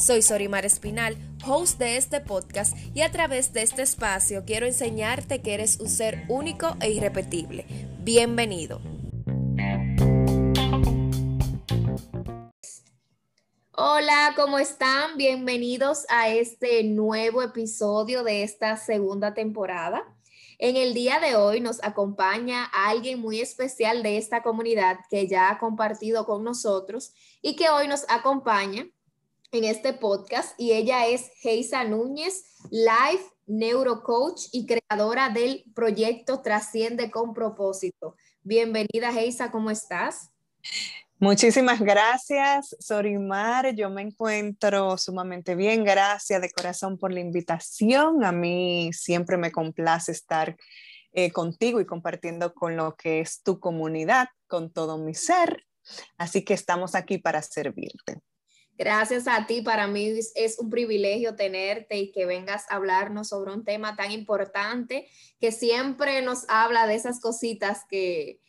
Soy 0.00 0.22
Sorimar 0.22 0.64
Espinal, 0.64 1.14
host 1.46 1.78
de 1.78 1.98
este 1.98 2.22
podcast 2.22 2.74
y 2.94 3.02
a 3.02 3.10
través 3.10 3.52
de 3.52 3.60
este 3.60 3.82
espacio 3.82 4.44
quiero 4.46 4.64
enseñarte 4.64 5.42
que 5.42 5.52
eres 5.52 5.78
un 5.78 5.90
ser 5.90 6.24
único 6.30 6.74
e 6.80 6.90
irrepetible. 6.90 7.66
Bienvenido. 7.98 8.80
Hola, 13.72 14.32
¿cómo 14.36 14.58
están? 14.58 15.18
Bienvenidos 15.18 16.06
a 16.08 16.30
este 16.30 16.82
nuevo 16.82 17.42
episodio 17.42 18.24
de 18.24 18.42
esta 18.42 18.78
segunda 18.78 19.34
temporada. 19.34 20.02
En 20.58 20.76
el 20.76 20.94
día 20.94 21.20
de 21.20 21.36
hoy 21.36 21.60
nos 21.60 21.84
acompaña 21.84 22.64
alguien 22.64 23.20
muy 23.20 23.40
especial 23.40 24.02
de 24.02 24.16
esta 24.16 24.42
comunidad 24.42 25.00
que 25.10 25.28
ya 25.28 25.50
ha 25.50 25.58
compartido 25.58 26.24
con 26.24 26.42
nosotros 26.42 27.12
y 27.42 27.54
que 27.54 27.68
hoy 27.68 27.86
nos 27.86 28.06
acompaña 28.08 28.86
en 29.52 29.64
este 29.64 29.92
podcast 29.92 30.54
y 30.58 30.72
ella 30.72 31.06
es 31.06 31.30
Geisa 31.40 31.84
Núñez, 31.84 32.44
Life 32.70 33.24
Neurocoach 33.46 34.42
y 34.52 34.66
creadora 34.66 35.28
del 35.30 35.64
proyecto 35.74 36.40
Trasciende 36.40 37.10
con 37.10 37.34
propósito. 37.34 38.16
Bienvenida 38.42 39.12
Geisa, 39.12 39.50
¿cómo 39.50 39.70
estás? 39.70 40.30
Muchísimas 41.18 41.80
gracias, 41.80 42.76
Sorimar. 42.78 43.74
Yo 43.74 43.90
me 43.90 44.02
encuentro 44.02 44.96
sumamente 44.96 45.56
bien. 45.56 45.84
Gracias 45.84 46.40
de 46.40 46.50
corazón 46.50 46.96
por 46.96 47.12
la 47.12 47.20
invitación. 47.20 48.24
A 48.24 48.32
mí 48.32 48.90
siempre 48.92 49.36
me 49.36 49.50
complace 49.50 50.12
estar 50.12 50.56
eh, 51.12 51.32
contigo 51.32 51.80
y 51.80 51.86
compartiendo 51.86 52.54
con 52.54 52.76
lo 52.76 52.94
que 52.94 53.20
es 53.20 53.42
tu 53.42 53.58
comunidad, 53.58 54.28
con 54.46 54.72
todo 54.72 54.96
mi 54.96 55.14
ser. 55.14 55.66
Así 56.16 56.44
que 56.44 56.54
estamos 56.54 56.94
aquí 56.94 57.18
para 57.18 57.42
servirte. 57.42 58.20
Gracias 58.80 59.28
a 59.28 59.46
ti, 59.46 59.60
para 59.60 59.86
mí 59.86 60.10
es 60.34 60.58
un 60.58 60.70
privilegio 60.70 61.36
tenerte 61.36 61.98
y 61.98 62.12
que 62.12 62.24
vengas 62.24 62.64
a 62.70 62.76
hablarnos 62.76 63.28
sobre 63.28 63.52
un 63.52 63.62
tema 63.62 63.94
tan 63.94 64.10
importante 64.10 65.06
que 65.38 65.52
siempre 65.52 66.22
nos 66.22 66.48
habla 66.48 66.86
de 66.86 66.94
esas 66.94 67.20
cositas 67.20 67.84
que, 67.90 68.40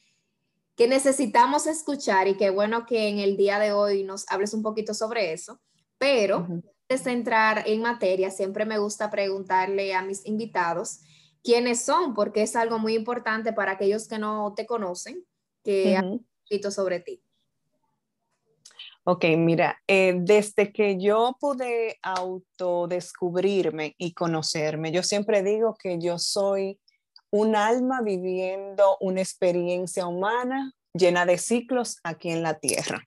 que 0.77 0.87
necesitamos 0.87 1.67
escuchar 1.67 2.29
y 2.29 2.37
qué 2.37 2.49
bueno 2.49 2.85
que 2.85 3.09
en 3.09 3.19
el 3.19 3.35
día 3.35 3.59
de 3.59 3.73
hoy 3.73 4.05
nos 4.05 4.23
hables 4.31 4.53
un 4.53 4.63
poquito 4.63 4.93
sobre 4.93 5.33
eso. 5.33 5.59
Pero 5.97 6.47
antes 6.47 7.03
de 7.03 7.11
entrar 7.11 7.63
en 7.67 7.81
materia, 7.81 8.31
siempre 8.31 8.63
me 8.63 8.77
gusta 8.77 9.09
preguntarle 9.09 9.93
a 9.93 10.01
mis 10.01 10.25
invitados 10.25 11.01
quiénes 11.43 11.81
son, 11.81 12.13
porque 12.13 12.43
es 12.43 12.55
algo 12.55 12.79
muy 12.79 12.95
importante 12.95 13.51
para 13.51 13.73
aquellos 13.73 14.07
que 14.07 14.17
no 14.17 14.53
te 14.55 14.65
conocen, 14.65 15.25
que 15.61 15.99
un 16.01 16.25
poquito 16.45 16.71
sobre 16.71 17.01
ti. 17.01 17.21
Ok, 19.03 19.25
mira, 19.35 19.81
eh, 19.87 20.13
desde 20.15 20.71
que 20.71 20.99
yo 20.99 21.35
pude 21.39 21.97
autodescubrirme 22.03 23.95
y 23.97 24.13
conocerme, 24.13 24.91
yo 24.91 25.01
siempre 25.01 25.41
digo 25.41 25.75
que 25.81 25.97
yo 25.99 26.19
soy 26.19 26.79
un 27.31 27.55
alma 27.55 28.01
viviendo 28.01 28.97
una 28.99 29.21
experiencia 29.21 30.05
humana 30.05 30.73
llena 30.93 31.25
de 31.25 31.39
ciclos 31.39 31.97
aquí 32.03 32.29
en 32.29 32.43
la 32.43 32.59
tierra. 32.59 33.03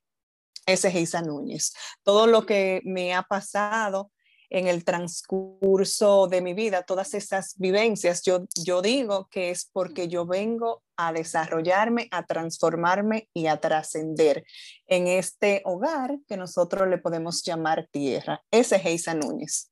Ese 0.66 0.88
es 0.88 0.94
Isa 0.96 1.22
Núñez. 1.22 1.74
Todo 2.02 2.26
lo 2.26 2.44
que 2.44 2.80
me 2.84 3.14
ha 3.14 3.22
pasado 3.22 4.10
en 4.50 4.66
el 4.66 4.84
transcurso 4.84 6.26
de 6.26 6.40
mi 6.40 6.54
vida, 6.54 6.82
todas 6.82 7.14
esas 7.14 7.54
vivencias, 7.58 8.22
yo, 8.22 8.44
yo 8.62 8.82
digo 8.82 9.28
que 9.30 9.50
es 9.50 9.68
porque 9.72 10.08
yo 10.08 10.26
vengo 10.26 10.82
a 10.96 11.12
desarrollarme, 11.12 12.08
a 12.10 12.24
transformarme 12.24 13.28
y 13.32 13.46
a 13.46 13.58
trascender 13.58 14.44
en 14.86 15.06
este 15.06 15.62
hogar 15.64 16.18
que 16.26 16.36
nosotros 16.36 16.88
le 16.88 16.98
podemos 16.98 17.42
llamar 17.42 17.88
tierra. 17.90 18.42
Ese 18.50 18.76
es 18.76 18.86
Isa 18.86 19.14
Núñez. 19.14 19.70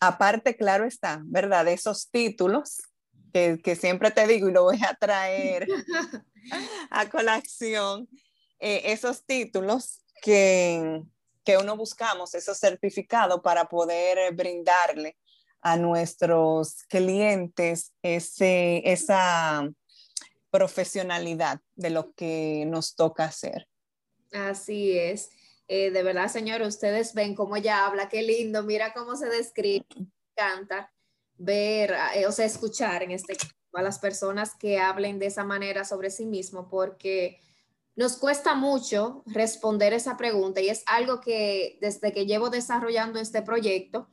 Aparte, 0.00 0.56
claro 0.56 0.84
está, 0.84 1.22
¿verdad? 1.24 1.68
Esos 1.68 2.10
títulos 2.10 2.82
que, 3.32 3.58
que 3.62 3.76
siempre 3.76 4.10
te 4.10 4.26
digo 4.26 4.48
y 4.48 4.52
lo 4.52 4.64
voy 4.64 4.80
a 4.86 4.94
traer 4.94 5.66
a 6.90 7.08
colación, 7.08 8.08
eh, 8.58 8.82
esos 8.92 9.24
títulos 9.24 10.02
que 10.22 11.02
que 11.46 11.56
uno 11.56 11.76
buscamos 11.76 12.34
esos 12.34 12.58
certificados 12.58 13.40
para 13.40 13.66
poder 13.68 14.18
eh, 14.18 14.30
brindarle 14.32 15.16
a 15.62 15.76
nuestros 15.76 16.82
clientes 16.88 17.92
ese, 18.02 18.82
esa 18.84 19.70
profesionalidad 20.50 21.60
de 21.76 21.90
lo 21.90 22.12
que 22.12 22.64
nos 22.66 22.96
toca 22.96 23.24
hacer. 23.24 23.68
Así 24.32 24.98
es. 24.98 25.30
Eh, 25.68 25.90
de 25.90 26.02
verdad, 26.02 26.28
señor, 26.28 26.62
ustedes 26.62 27.14
ven 27.14 27.34
cómo 27.34 27.56
ella 27.56 27.86
habla, 27.86 28.08
qué 28.08 28.22
lindo, 28.22 28.62
mira 28.62 28.92
cómo 28.92 29.16
se 29.16 29.28
describe, 29.28 29.86
me 29.96 30.06
encanta 30.36 30.92
ver, 31.38 31.94
eh, 32.14 32.26
o 32.26 32.32
sea, 32.32 32.44
escuchar 32.44 33.02
en 33.02 33.12
este 33.12 33.36
a 33.72 33.82
las 33.82 33.98
personas 33.98 34.54
que 34.54 34.78
hablen 34.78 35.18
de 35.18 35.26
esa 35.26 35.44
manera 35.44 35.84
sobre 35.84 36.10
sí 36.10 36.24
mismo, 36.24 36.68
porque 36.70 37.40
nos 37.96 38.18
cuesta 38.18 38.54
mucho 38.54 39.22
responder 39.26 39.94
esa 39.94 40.18
pregunta 40.18 40.60
y 40.60 40.68
es 40.68 40.82
algo 40.86 41.20
que 41.20 41.78
desde 41.80 42.12
que 42.12 42.26
llevo 42.26 42.50
desarrollando 42.50 43.18
este 43.18 43.40
proyecto, 43.40 44.08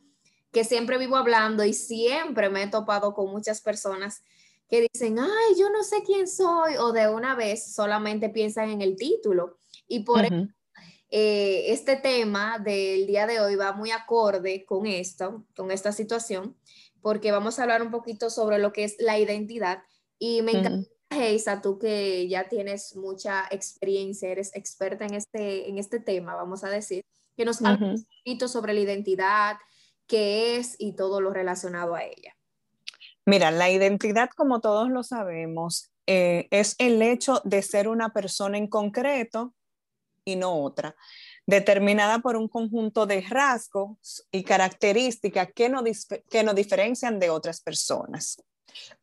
que 0.52 0.64
siempre 0.64 0.98
vivo 0.98 1.18
hablando 1.18 1.66
y 1.66 1.74
siempre 1.74 2.50
me 2.50 2.64
he 2.64 2.68
topado 2.68 3.14
con 3.14 3.30
muchas 3.30 3.62
personas 3.62 4.24
que 4.70 4.88
dicen, 4.92 5.20
ay, 5.20 5.60
yo 5.60 5.70
no 5.70 5.84
sé 5.84 5.98
quién 6.06 6.28
soy, 6.28 6.78
o 6.78 6.94
de 6.94 7.10
una 7.10 7.36
vez 7.36 7.74
solamente 7.76 8.30
piensan 8.30 8.70
en 8.70 8.82
el 8.82 8.96
título. 8.96 9.58
Y 9.88 10.00
por 10.00 10.26
eh, 10.26 11.66
este 11.68 11.98
tema 11.98 12.60
del 12.60 13.06
día 13.06 13.28
de 13.28 13.42
hoy 13.42 13.56
va 13.56 13.74
muy 13.74 13.92
acorde 13.92 14.66
con 14.66 14.88
esto, 14.88 15.46
con 15.56 15.72
esta 15.72 15.92
situación, 15.92 16.58
porque 17.02 17.32
vamos 17.32 17.60
a 17.60 17.64
hablar 17.64 17.82
un 17.82 17.92
poquito 17.92 18.30
sobre 18.30 18.60
lo 18.60 18.72
que 18.72 18.86
es 18.86 18.96
la 19.00 19.20
identidad. 19.20 19.84
Y 20.18 20.42
me 20.42 20.54
encanta 20.54 20.93
Geisa, 21.13 21.62
tú 21.62 21.79
que 21.79 22.28
ya 22.28 22.47
tienes 22.50 22.96
mucha 22.96 23.46
experiencia, 23.51 24.29
eres 24.29 24.56
experta 24.56 25.06
en 25.06 25.13
este, 25.13 25.69
en 25.69 25.78
este 25.78 26.00
tema, 26.00 26.35
vamos 26.35 26.63
a 26.63 26.69
decir, 26.69 27.06
que 27.35 27.46
nos 27.46 27.62
hables 27.62 28.01
un 28.01 28.06
poquito 28.19 28.47
sobre 28.47 28.74
la 28.74 28.81
identidad, 28.81 29.57
qué 30.07 30.57
es 30.57 30.75
y 30.78 30.94
todo 30.94 31.22
lo 31.22 31.31
relacionado 31.31 31.96
a 31.96 32.03
ella. 32.03 32.35
Mira, 33.25 33.51
la 33.51 33.69
identidad, 33.69 34.29
como 34.35 34.59
todos 34.59 34.90
lo 34.90 35.03
sabemos, 35.03 35.91
eh, 36.06 36.47
es 36.51 36.75
el 36.78 37.01
hecho 37.01 37.41
de 37.45 37.62
ser 37.62 37.88
una 37.88 38.09
persona 38.09 38.57
en 38.57 38.68
concreto 38.68 39.53
y 40.25 40.35
no 40.35 40.62
otra, 40.62 40.95
determinada 41.45 42.19
por 42.19 42.35
un 42.35 42.47
conjunto 42.47 43.06
de 43.06 43.22
rasgos 43.22 44.28
y 44.31 44.44
características 44.44 45.50
que 45.53 45.69
nos, 45.69 46.07
que 46.30 46.44
nos 46.44 46.56
diferencian 46.56 47.19
de 47.19 47.30
otras 47.30 47.62
personas. 47.62 48.41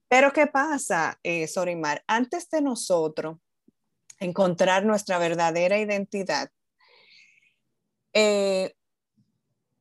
Pero 0.08 0.32
¿qué 0.32 0.46
pasa, 0.46 1.18
eh, 1.22 1.46
Sorimar? 1.46 2.02
Antes 2.06 2.48
de 2.50 2.60
nosotros 2.60 3.38
encontrar 4.18 4.84
nuestra 4.84 5.18
verdadera 5.18 5.78
identidad 5.78 6.50
eh, 8.12 8.74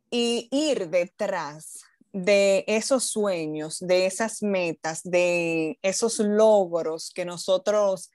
y 0.09 0.47
ir 0.51 0.89
detrás 0.89 1.81
de 2.11 2.63
esos 2.67 3.05
sueños, 3.05 3.79
de 3.79 4.05
esas 4.05 4.41
metas, 4.41 5.01
de 5.03 5.77
esos 5.81 6.19
logros 6.19 7.11
que 7.13 7.25
nosotros 7.25 8.09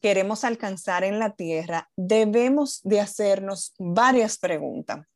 queremos 0.00 0.44
alcanzar 0.44 1.04
en 1.04 1.18
la 1.18 1.34
tierra, 1.34 1.90
debemos 1.96 2.80
de 2.82 3.00
hacernos 3.00 3.74
varias 3.78 4.38
preguntas 4.38 5.06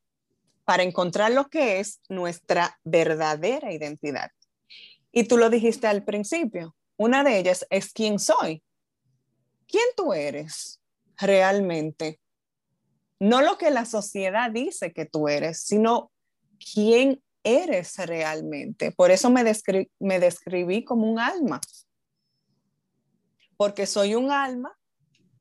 para 0.64 0.82
encontrar 0.82 1.32
lo 1.32 1.48
que 1.48 1.80
es 1.80 2.00
nuestra 2.08 2.78
verdadera 2.84 3.72
identidad. 3.72 4.30
Y 5.12 5.24
tú 5.24 5.36
lo 5.36 5.50
dijiste 5.50 5.86
al 5.86 6.04
principio, 6.04 6.74
una 6.96 7.22
de 7.22 7.38
ellas 7.38 7.66
es 7.70 7.92
quién 7.92 8.18
soy. 8.18 8.62
¿Quién 9.66 9.84
tú 9.96 10.12
eres 10.12 10.80
realmente? 11.18 12.18
No 13.20 13.42
lo 13.42 13.58
que 13.58 13.70
la 13.70 13.84
sociedad 13.84 14.50
dice 14.50 14.92
que 14.92 15.06
tú 15.06 15.28
eres, 15.28 15.60
sino 15.60 16.10
quién 16.72 17.22
eres 17.44 17.96
realmente. 17.98 18.92
Por 18.92 19.10
eso 19.10 19.30
me, 19.30 19.44
me 20.00 20.18
describí 20.18 20.84
como 20.84 21.10
un 21.10 21.18
alma, 21.18 21.60
porque 23.56 23.86
soy 23.86 24.14
un 24.14 24.30
alma 24.30 24.76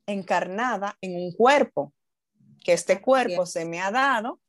encarnada 0.06 0.98
en 1.02 1.16
un 1.16 1.32
cuerpo. 1.32 1.94
que 2.64 2.74
este 2.74 3.02
cuerpo 3.02 3.48
se 3.48 3.66
me 3.66 3.82
ha 3.82 3.90
dado 3.90 4.40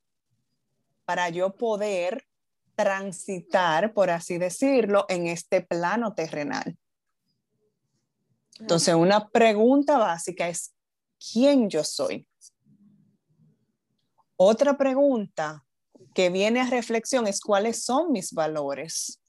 para 1.07 1.31
yo 1.31 1.57
poder 1.57 2.27
transitar, 2.75 3.93
por 3.93 4.11
así 4.11 4.39
decirlo, 4.39 5.07
en 5.09 5.27
este 5.27 5.61
plano 5.61 6.15
terrenal. 6.15 6.77
Entonces, 8.59 8.95
una 8.95 9.29
pregunta 9.29 9.99
básica 9.99 10.49
es, 10.49 10.75
¿quién 11.33 11.69
yo 11.69 11.85
soy? 11.85 12.27
Otra 14.37 14.77
pregunta 14.77 15.65
que 16.15 16.31
viene 16.31 16.61
a 16.61 16.67
reflexión 16.69 17.27
es 17.27 17.41
cuáles 17.41 17.85
son 17.85 18.13
mis 18.13 18.33
valores. 18.33 19.21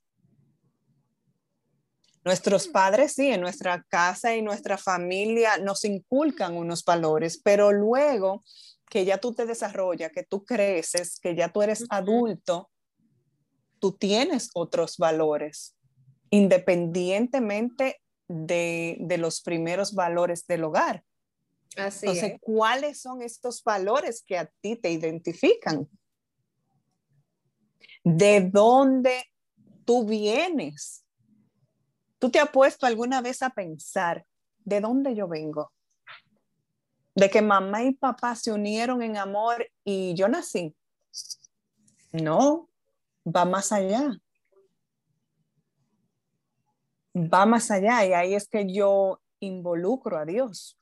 Nuestros 2.25 2.67
padres, 2.67 3.13
sí, 3.13 3.27
en 3.27 3.41
nuestra 3.41 3.83
casa 3.89 4.35
y 4.35 4.41
nuestra 4.41 4.77
familia 4.77 5.57
nos 5.57 5.83
inculcan 5.83 6.55
unos 6.55 6.83
valores, 6.85 7.37
pero 7.37 7.71
luego 7.71 8.43
que 8.89 9.05
ya 9.05 9.17
tú 9.17 9.33
te 9.33 9.45
desarrollas, 9.45 10.11
que 10.11 10.23
tú 10.23 10.45
creces, 10.45 11.19
que 11.19 11.35
ya 11.35 11.49
tú 11.49 11.61
eres 11.61 11.85
adulto, 11.89 12.69
tú 13.83 13.91
tienes 13.91 14.49
otros 14.53 14.95
valores, 14.97 15.75
independientemente 16.29 17.99
de, 18.29 18.95
de 19.01 19.17
los 19.17 19.41
primeros 19.41 19.93
valores 19.93 20.47
del 20.47 20.63
hogar. 20.63 21.03
Así 21.75 22.05
Entonces, 22.05 22.39
¿cuáles 22.39 23.01
son 23.01 23.21
estos 23.21 23.61
valores 23.61 24.23
que 24.25 24.37
a 24.37 24.45
ti 24.61 24.77
te 24.77 24.89
identifican? 24.89 25.89
¿De 28.05 28.39
dónde 28.39 29.21
tú 29.83 30.05
vienes? 30.05 31.03
¿Tú 32.19 32.29
te 32.29 32.39
has 32.39 32.51
puesto 32.51 32.85
alguna 32.85 33.19
vez 33.21 33.41
a 33.41 33.49
pensar, 33.49 34.25
¿de 34.59 34.79
dónde 34.79 35.13
yo 35.13 35.27
vengo? 35.27 35.73
De 37.15 37.29
que 37.29 37.41
mamá 37.41 37.83
y 37.83 37.91
papá 37.91 38.33
se 38.37 38.53
unieron 38.53 39.01
en 39.01 39.17
amor 39.17 39.69
y 39.83 40.13
yo 40.13 40.29
nací. 40.29 40.73
No, 42.13 42.69
va 43.25 43.45
más 43.45 43.71
allá. 43.71 44.17
Va 47.15 47.45
más 47.45 47.69
allá 47.69 48.05
y 48.05 48.13
ahí 48.13 48.33
es 48.33 48.47
que 48.47 48.65
yo 48.71 49.21
involucro 49.39 50.17
a 50.17 50.25
Dios 50.25 50.77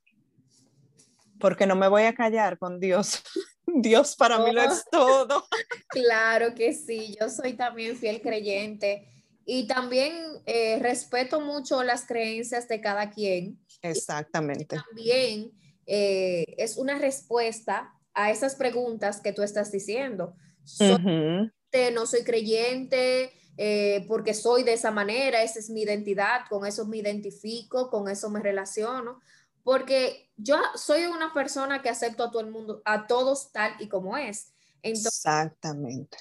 porque 1.42 1.66
no 1.66 1.76
me 1.76 1.90
voy 1.90 2.04
a 2.04 2.14
callar 2.14 2.58
con 2.58 2.80
Dios. 2.80 3.22
Dios 3.66 4.16
para 4.16 4.40
mí 4.40 4.54
lo 4.54 4.62
es 4.62 4.86
todo. 4.90 5.46
Claro 5.90 6.56
que 6.56 6.74
sí, 6.74 7.18
yo 7.20 7.30
soy 7.30 7.54
también 7.54 7.98
fiel 7.98 8.22
creyente 8.22 9.08
y 9.46 9.68
también 9.68 10.14
eh, 10.46 10.80
respeto 10.80 11.42
mucho 11.42 11.84
las 11.84 12.06
creencias 12.06 12.70
de 12.70 12.80
cada 12.80 13.10
quien. 13.10 13.60
Exactamente. 13.82 14.78
también 14.78 15.52
eh, 15.86 16.46
es 16.58 16.78
una 16.78 16.98
respuesta 16.98 17.94
a 18.14 18.32
esas 18.32 18.56
preguntas 18.56 19.20
que 19.20 19.34
tú 19.34 19.42
estás 19.42 19.72
diciendo. 19.72 20.34
No 21.94 22.06
soy 22.06 22.24
creyente, 22.24 23.32
eh, 23.58 24.06
porque 24.08 24.34
soy 24.34 24.64
de 24.64 24.74
esa 24.74 24.92
manera, 24.92 25.44
esa 25.44 25.60
es 25.60 25.70
mi 25.70 25.82
identidad, 25.82 26.42
con 26.50 26.66
eso 26.66 26.86
me 26.86 26.98
identifico, 26.98 27.90
con 27.90 28.10
eso 28.10 28.30
me 28.30 28.40
relaciono 28.40 29.20
porque 29.64 30.32
yo 30.38 30.58
soy 30.76 31.06
una 31.06 31.34
persona 31.34 31.82
que 31.82 31.90
acepto 31.90 32.24
a 32.24 32.32
todo 32.32 32.42
el 32.42 32.52
mundo, 32.52 32.82
a 32.86 33.08
todos 33.08 33.52
tal 33.52 33.74
y 33.80 33.88
como 33.88 34.18
es. 34.18 34.54
Exactamente. 34.82 36.18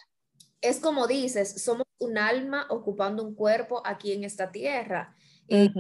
Es 0.60 0.78
como 0.78 1.06
dices, 1.06 1.62
somos 1.62 1.86
un 1.98 2.18
alma 2.18 2.66
ocupando 2.68 3.22
un 3.22 3.34
cuerpo 3.34 3.82
aquí 3.84 4.12
en 4.12 4.24
esta 4.24 4.52
tierra. 4.52 5.14
Y 5.48 5.72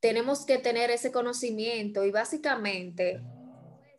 tenemos 0.00 0.44
que 0.44 0.58
tener 0.58 0.90
ese 0.90 1.10
conocimiento 1.10 2.04
y 2.04 2.10
básicamente, 2.10 3.22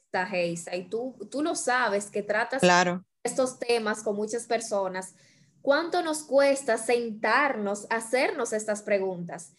esta 0.06 0.28
Geisa, 0.28 0.76
y 0.76 0.88
tú, 0.88 1.18
tú 1.32 1.42
lo 1.42 1.56
sabes 1.56 2.12
que 2.12 2.22
tratas 2.22 2.62
estos 3.26 3.60
temas 3.60 4.04
con 4.04 4.16
muchas 4.16 4.46
personas, 4.46 5.16
¿cuánto 5.62 6.02
nos 6.04 6.24
cuesta 6.24 6.78
sentarnos 6.78 7.88
hacernos 7.90 8.54
estas 8.54 8.82
preguntas? 8.84 9.52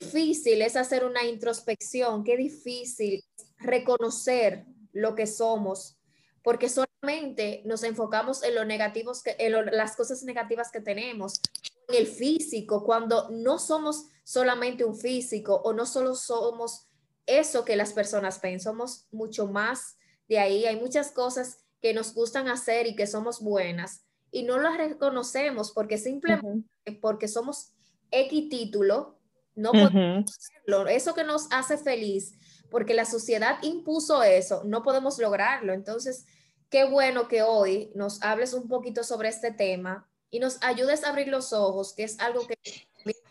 difícil 0.00 0.62
es 0.62 0.74
hacer 0.76 1.04
una 1.04 1.24
introspección, 1.24 2.24
qué 2.24 2.36
difícil 2.36 3.22
reconocer 3.58 4.64
lo 4.92 5.14
que 5.14 5.26
somos, 5.26 5.98
porque 6.42 6.68
solamente 6.68 7.62
nos 7.66 7.84
enfocamos 7.84 8.42
en 8.42 8.54
lo 8.54 8.64
negativos 8.64 9.22
que, 9.22 9.36
en 9.38 9.52
las 9.76 9.94
cosas 9.94 10.24
negativas 10.24 10.72
que 10.72 10.80
tenemos, 10.80 11.40
en 11.88 11.96
el 11.96 12.06
físico, 12.06 12.82
cuando 12.82 13.28
no 13.30 13.58
somos 13.58 14.06
solamente 14.24 14.84
un 14.84 14.96
físico 14.96 15.60
o 15.64 15.74
no 15.74 15.84
solo 15.84 16.14
somos 16.14 16.88
eso 17.26 17.64
que 17.64 17.76
las 17.76 17.92
personas 17.92 18.40
ven, 18.40 18.58
somos 18.58 19.06
mucho 19.12 19.46
más 19.46 19.96
de 20.28 20.38
ahí. 20.38 20.64
Hay 20.64 20.76
muchas 20.76 21.12
cosas 21.12 21.63
que 21.84 21.92
nos 21.92 22.14
gustan 22.14 22.48
hacer 22.48 22.86
y 22.86 22.96
que 22.96 23.06
somos 23.06 23.42
buenas 23.42 24.06
y 24.30 24.44
no 24.44 24.58
las 24.58 24.78
reconocemos 24.78 25.70
porque 25.70 25.98
simplemente 25.98 26.66
porque 27.02 27.28
somos 27.28 27.74
X 28.10 28.48
título 28.48 29.18
no 29.54 29.70
podemos 29.70 30.30
hacerlo. 30.30 30.88
Eso 30.88 31.14
que 31.14 31.24
nos 31.24 31.46
hace 31.52 31.76
feliz, 31.76 32.32
porque 32.70 32.94
la 32.94 33.04
sociedad 33.04 33.58
impuso 33.60 34.22
eso, 34.22 34.62
no 34.64 34.82
podemos 34.82 35.18
lograrlo. 35.18 35.74
Entonces, 35.74 36.24
qué 36.70 36.84
bueno 36.84 37.28
que 37.28 37.42
hoy 37.42 37.92
nos 37.94 38.22
hables 38.22 38.54
un 38.54 38.66
poquito 38.66 39.04
sobre 39.04 39.28
este 39.28 39.52
tema 39.52 40.08
y 40.30 40.38
nos 40.38 40.62
ayudes 40.62 41.04
a 41.04 41.10
abrir 41.10 41.28
los 41.28 41.52
ojos, 41.52 41.92
que 41.92 42.04
es 42.04 42.18
algo 42.18 42.46
que 42.46 42.56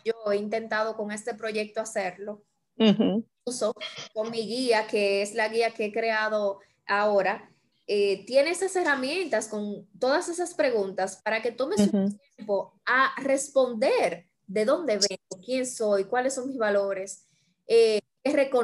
yo 0.04 0.14
he 0.30 0.36
intentado 0.36 0.96
con 0.96 1.10
este 1.10 1.34
proyecto 1.34 1.80
hacerlo. 1.80 2.44
Incluso 2.76 3.74
con 4.12 4.30
mi 4.30 4.46
guía, 4.46 4.86
que 4.86 5.22
es 5.22 5.34
la 5.34 5.48
guía 5.48 5.72
que 5.72 5.86
he 5.86 5.92
creado 5.92 6.60
ahora, 6.86 7.50
eh, 7.86 8.24
tiene 8.26 8.50
esas 8.50 8.74
herramientas 8.76 9.48
con 9.48 9.86
todas 9.98 10.28
esas 10.28 10.54
preguntas 10.54 11.20
para 11.22 11.42
que 11.42 11.52
tomes 11.52 11.80
un 11.92 12.18
tiempo 12.36 12.80
a 12.86 13.14
responder 13.22 14.26
de 14.46 14.64
dónde 14.64 14.94
vengo, 14.94 15.44
quién 15.44 15.66
soy, 15.66 16.04
cuáles 16.04 16.34
son 16.34 16.48
mis 16.48 16.58
valores. 16.58 17.26
Eh, 17.66 18.00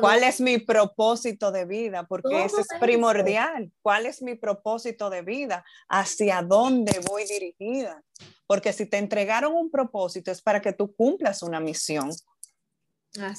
¿Cuál 0.01 0.25
es 0.25 0.41
mi 0.41 0.59
propósito 0.59 1.53
de 1.53 1.67
vida? 1.67 2.07
Porque 2.07 2.45
eso 2.45 2.61
es 2.61 2.69
primordial. 2.81 3.71
¿Cuál 3.83 4.07
es 4.07 4.23
mi 4.23 4.35
propósito 4.35 5.11
de 5.11 5.21
vida? 5.21 5.65
¿Hacia 5.87 6.41
dónde 6.41 6.99
voy 7.07 7.25
dirigida? 7.27 8.03
Porque 8.47 8.73
si 8.73 8.87
te 8.87 8.97
entregaron 8.97 9.53
un 9.53 9.71
propósito 9.71 10.31
es 10.31 10.41
para 10.41 10.63
que 10.63 10.73
tú 10.73 10.95
cumplas 10.95 11.43
una 11.43 11.61
misión 11.61 12.11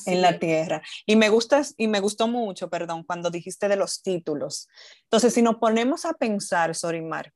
en 0.05 0.21
la 0.21 0.39
tierra. 0.39 0.81
Y 1.05 1.15
me 1.15 1.29
gustas 1.29 1.73
y 1.77 1.87
me 1.87 1.99
gustó 1.99 2.27
mucho, 2.27 2.69
perdón, 2.69 3.03
cuando 3.03 3.29
dijiste 3.29 3.67
de 3.67 3.75
los 3.75 4.01
títulos. 4.01 4.67
Entonces, 5.03 5.33
si 5.33 5.41
nos 5.41 5.57
ponemos 5.57 6.05
a 6.05 6.13
pensar, 6.13 6.75
Sorimar, 6.75 7.33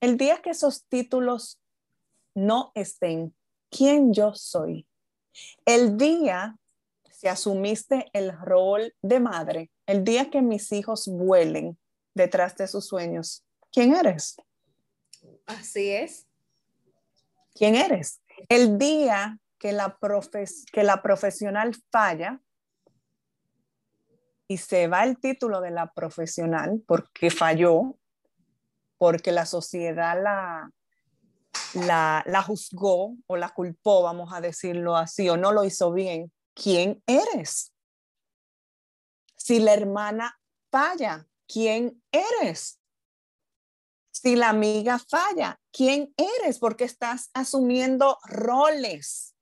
el 0.00 0.16
día 0.16 0.40
que 0.42 0.50
esos 0.50 0.84
títulos 0.86 1.58
no 2.34 2.72
estén 2.74 3.34
quién 3.70 4.12
yo 4.12 4.34
soy. 4.34 4.86
El 5.64 5.96
día 5.96 6.56
si 7.18 7.26
asumiste 7.26 8.08
el 8.12 8.32
rol 8.38 8.94
de 9.02 9.18
madre, 9.18 9.72
el 9.86 10.04
día 10.04 10.30
que 10.30 10.40
mis 10.40 10.70
hijos 10.70 11.08
vuelen 11.08 11.76
detrás 12.14 12.56
de 12.56 12.68
sus 12.68 12.86
sueños, 12.86 13.42
¿quién 13.72 13.96
eres? 13.96 14.36
Así 15.44 15.90
es. 15.90 16.28
¿Quién 17.54 17.74
eres? 17.74 18.20
El 18.48 18.78
día 18.78 19.40
que 19.58 19.72
la, 19.72 19.98
que 20.72 20.82
la 20.84 21.02
profesional 21.02 21.74
falla 21.90 22.40
y 24.48 24.56
se 24.56 24.88
va 24.88 25.04
el 25.04 25.18
título 25.18 25.60
de 25.60 25.70
la 25.70 25.92
profesional 25.92 26.82
porque 26.86 27.30
falló, 27.30 27.98
porque 28.96 29.30
la 29.30 29.44
sociedad 29.44 30.20
la, 30.22 30.70
la, 31.74 32.24
la 32.26 32.42
juzgó 32.42 33.14
o 33.26 33.36
la 33.36 33.50
culpó, 33.50 34.02
vamos 34.02 34.32
a 34.32 34.40
decirlo 34.40 34.96
así, 34.96 35.28
o 35.28 35.36
no 35.36 35.52
lo 35.52 35.64
hizo 35.64 35.92
bien, 35.92 36.32
¿quién 36.54 37.02
eres? 37.06 37.72
Si 39.36 39.60
la 39.60 39.74
hermana 39.74 40.38
falla, 40.70 41.26
¿quién 41.46 42.02
eres? 42.10 42.80
Si 44.10 44.34
la 44.34 44.48
amiga 44.48 44.98
falla, 44.98 45.60
¿quién 45.70 46.12
eres? 46.16 46.58
Porque 46.58 46.84
estás 46.84 47.30
asumiendo 47.34 48.18
roles. 48.24 49.36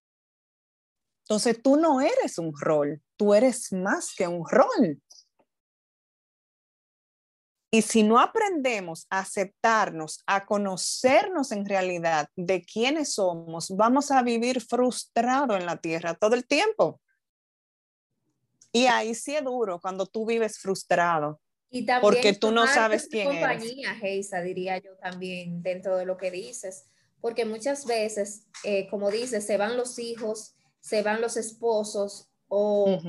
Entonces 1.28 1.61
tú 1.61 1.76
no 1.76 2.00
eres 2.00 2.38
un 2.38 2.52
rol, 2.56 3.02
tú 3.16 3.35
eres 3.35 3.73
más 3.73 4.14
que 4.14 4.28
un 4.28 4.49
rol. 4.49 5.02
Y 7.73 7.83
si 7.83 8.04
no 8.04 8.21
aprendemos 8.21 9.09
a 9.11 9.18
aceptarnos, 9.18 10.23
a 10.26 10.47
conocernos 10.47 11.50
en 11.50 11.66
realidad 11.66 12.28
de 12.37 12.64
quiénes 12.64 13.14
somos, 13.14 13.71
vamos 13.76 14.12
a 14.12 14.23
vivir 14.23 14.61
frustrado 14.61 15.56
en 15.56 15.66
la 15.66 15.76
tierra 15.78 16.14
todo 16.14 16.37
el 16.37 16.47
tiempo. 16.47 17.00
Y 18.71 18.87
ahí 18.87 19.12
sí 19.14 19.35
es 19.35 19.42
duro 19.42 19.80
cuando 19.80 20.06
tú 20.06 20.26
vives 20.26 20.61
frustrado. 20.61 21.40
Y 21.68 21.85
también 21.85 22.02
porque 22.02 22.35
tú 22.35 22.52
no 22.52 22.68
sabes 22.68 23.09
quién 23.11 23.26
compañía, 23.26 23.90
eres. 23.90 24.00
Geisa, 24.00 24.42
diría 24.42 24.78
yo 24.78 24.97
también 24.99 25.61
dentro 25.61 25.97
de 25.97 26.06
lo 26.06 26.16
que 26.16 26.30
dices, 26.30 26.87
porque 27.21 27.45
muchas 27.45 27.85
veces, 27.85 28.47
eh, 28.62 28.87
como 28.88 29.11
dices, 29.11 29.45
se 29.45 29.56
van 29.56 29.76
los 29.76 29.99
hijos, 29.99 30.56
se 30.87 31.02
van 31.02 31.21
los 31.21 31.37
esposos 31.37 32.28
o 32.47 33.00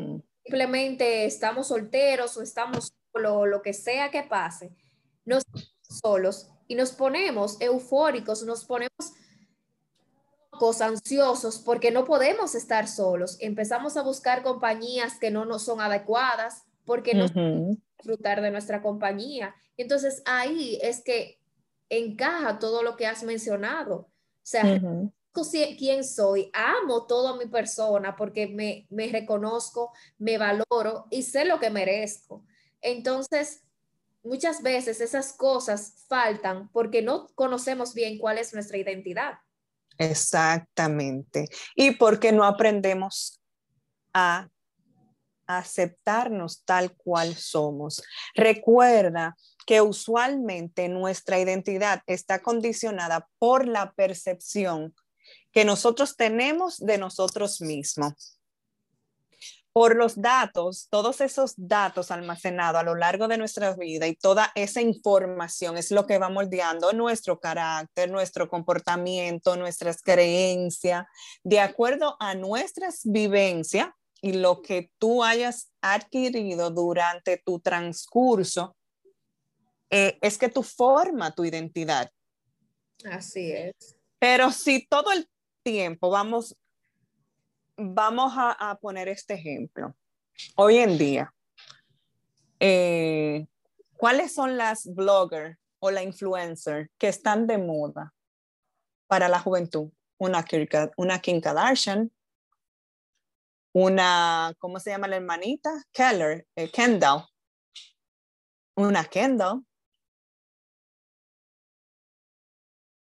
simplemente 0.44 1.26
estamos 1.26 1.68
solteros 1.68 2.36
o 2.36 2.42
estamos 2.42 2.92
lo, 3.14 3.46
lo 3.46 3.62
que 3.62 3.74
sea 3.74 4.10
que 4.10 4.24
pase, 4.24 4.76
nos 5.26 5.44
solos 5.82 6.50
y 6.68 6.74
nos 6.74 6.92
ponemos 6.92 7.62
eufóricos, 7.62 8.42
nos 8.42 8.66
ponemos 8.66 9.14
ansiosos 10.82 11.60
porque 11.60 11.92
no 11.92 12.04
podemos 12.04 12.56
estar 12.56 12.88
solos. 12.88 13.38
Empezamos 13.42 13.96
a 13.96 14.02
buscar 14.02 14.42
compañías 14.42 15.20
que 15.20 15.30
no 15.30 15.46
nos 15.46 15.62
son 15.62 15.80
adecuadas 15.80 16.64
porque 16.84 17.14
no 17.14 17.28
disfrutar 17.28 18.42
de 18.42 18.50
nuestra 18.50 18.82
compañía. 18.82 19.54
Entonces 19.78 20.24
ahí 20.26 20.80
es 20.82 21.04
que 21.04 21.40
encaja 21.90 22.58
todo 22.58 22.82
lo 22.82 22.98
que 22.98 23.06
has 23.06 23.22
mencionado. 23.22 23.98
O 23.98 24.10
sea, 24.42 24.82
quién 25.78 26.04
soy, 26.04 26.50
amo 26.54 27.06
todo 27.06 27.30
a 27.30 27.38
mi 27.38 27.46
persona 27.46 28.16
porque 28.16 28.48
me, 28.48 28.88
me 28.90 29.08
reconozco, 29.08 29.92
me 30.18 30.38
valoro 30.38 31.08
y 31.10 31.24
sé 31.24 31.46
lo 31.46 31.60
que 31.60 31.70
merezco. 31.70 32.46
Entonces, 32.82 33.64
muchas 34.24 34.62
veces 34.62 35.02
esas 35.02 35.34
cosas 35.34 36.06
faltan 36.08 36.70
porque 36.72 37.02
no 37.02 37.28
conocemos 37.36 37.94
bien 37.94 38.18
cuál 38.18 38.38
es 38.38 38.54
nuestra 38.54 38.78
identidad. 38.78 39.36
Exactamente. 39.98 41.48
Y 41.76 41.92
porque 41.92 42.32
no 42.32 42.44
aprendemos 42.44 43.42
a 44.14 44.48
aceptarnos 45.48 46.64
tal 46.66 46.96
cual 46.96 47.36
somos. 47.36 48.04
Recuerda 48.36 49.36
que 49.66 49.82
usualmente 49.82 50.90
nuestra 50.90 51.40
identidad 51.40 52.02
está 52.06 52.40
condicionada 52.40 53.28
por 53.40 53.68
la 53.68 53.94
percepción 53.94 54.94
que 55.52 55.66
nosotros 55.66 56.16
tenemos 56.16 56.78
de 56.78 56.98
nosotros 56.98 57.62
mismos 57.62 58.38
por 59.78 59.96
los 59.96 60.20
datos, 60.20 60.88
todos 60.90 61.22
esos 61.22 61.54
datos 61.56 62.10
almacenados 62.10 62.82
a 62.82 62.84
lo 62.84 62.96
largo 62.96 63.28
de 63.28 63.38
nuestra 63.38 63.76
vida 63.76 64.08
y 64.08 64.16
toda 64.16 64.52
esa 64.56 64.82
información 64.82 65.78
es 65.78 65.92
lo 65.92 66.08
que 66.08 66.18
va 66.18 66.30
moldeando 66.30 66.92
nuestro 66.94 67.40
carácter, 67.40 68.10
nuestro 68.10 68.50
comportamiento, 68.50 69.56
nuestras 69.56 70.02
creencias, 70.02 71.06
de 71.44 71.60
acuerdo 71.60 72.18
a 72.20 72.34
nuestras 72.34 73.02
vivencias 73.04 73.90
y 74.20 74.34
lo 74.34 74.64
que 74.64 74.90
tú 74.98 75.24
hayas 75.24 75.72
adquirido 75.80 76.72
durante 76.72 77.38
tu 77.46 77.60
transcurso, 77.60 78.76
eh, 79.92 80.18
es 80.24 80.40
que 80.40 80.50
tú 80.50 80.64
forma 80.64 81.36
tu 81.36 81.46
identidad. 81.46 82.10
Así 83.06 83.52
es. 83.52 83.96
Pero 84.18 84.52
si 84.52 84.88
todo 84.88 85.12
el 85.12 85.30
tiempo 85.68 86.10
vamos 86.10 86.58
vamos 87.76 88.32
a, 88.38 88.78
poner 88.82 89.10
este 89.10 89.34
ejemplo. 89.34 89.94
Hoy 90.56 90.78
en 90.78 90.98
día, 90.98 91.34
eh, 92.58 93.46
¿cuáles 93.98 94.34
son 94.34 94.56
las 94.56 94.86
bloggers 94.96 95.58
o 95.80 95.92
la 95.92 96.04
influencer 96.04 96.90
que 96.98 97.10
están 97.10 97.48
de 97.48 97.58
moda 97.58 98.14
para 99.08 99.28
la 99.28 99.42
juventud? 99.42 99.92
Una, 100.18 100.46
una 100.96 101.20
Kim 101.20 101.42
Kardashian, 101.42 102.12
una, 103.74 104.54
¿cómo 104.58 104.80
se 104.80 104.92
llama 104.92 105.10
la 105.10 105.18
hermanita? 105.18 105.70
Keller, 105.92 106.48
eh, 106.56 106.72
Kendall. 106.72 107.26
Una 108.76 109.04
Kendall. 109.04 109.66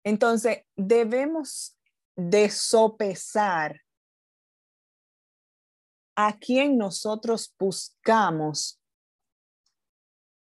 Entonces, 0.02 0.64
debemos 0.74 1.77
de 2.18 2.50
sopesar 2.50 3.80
a 6.16 6.36
quien 6.36 6.76
nosotros 6.76 7.54
buscamos 7.56 8.80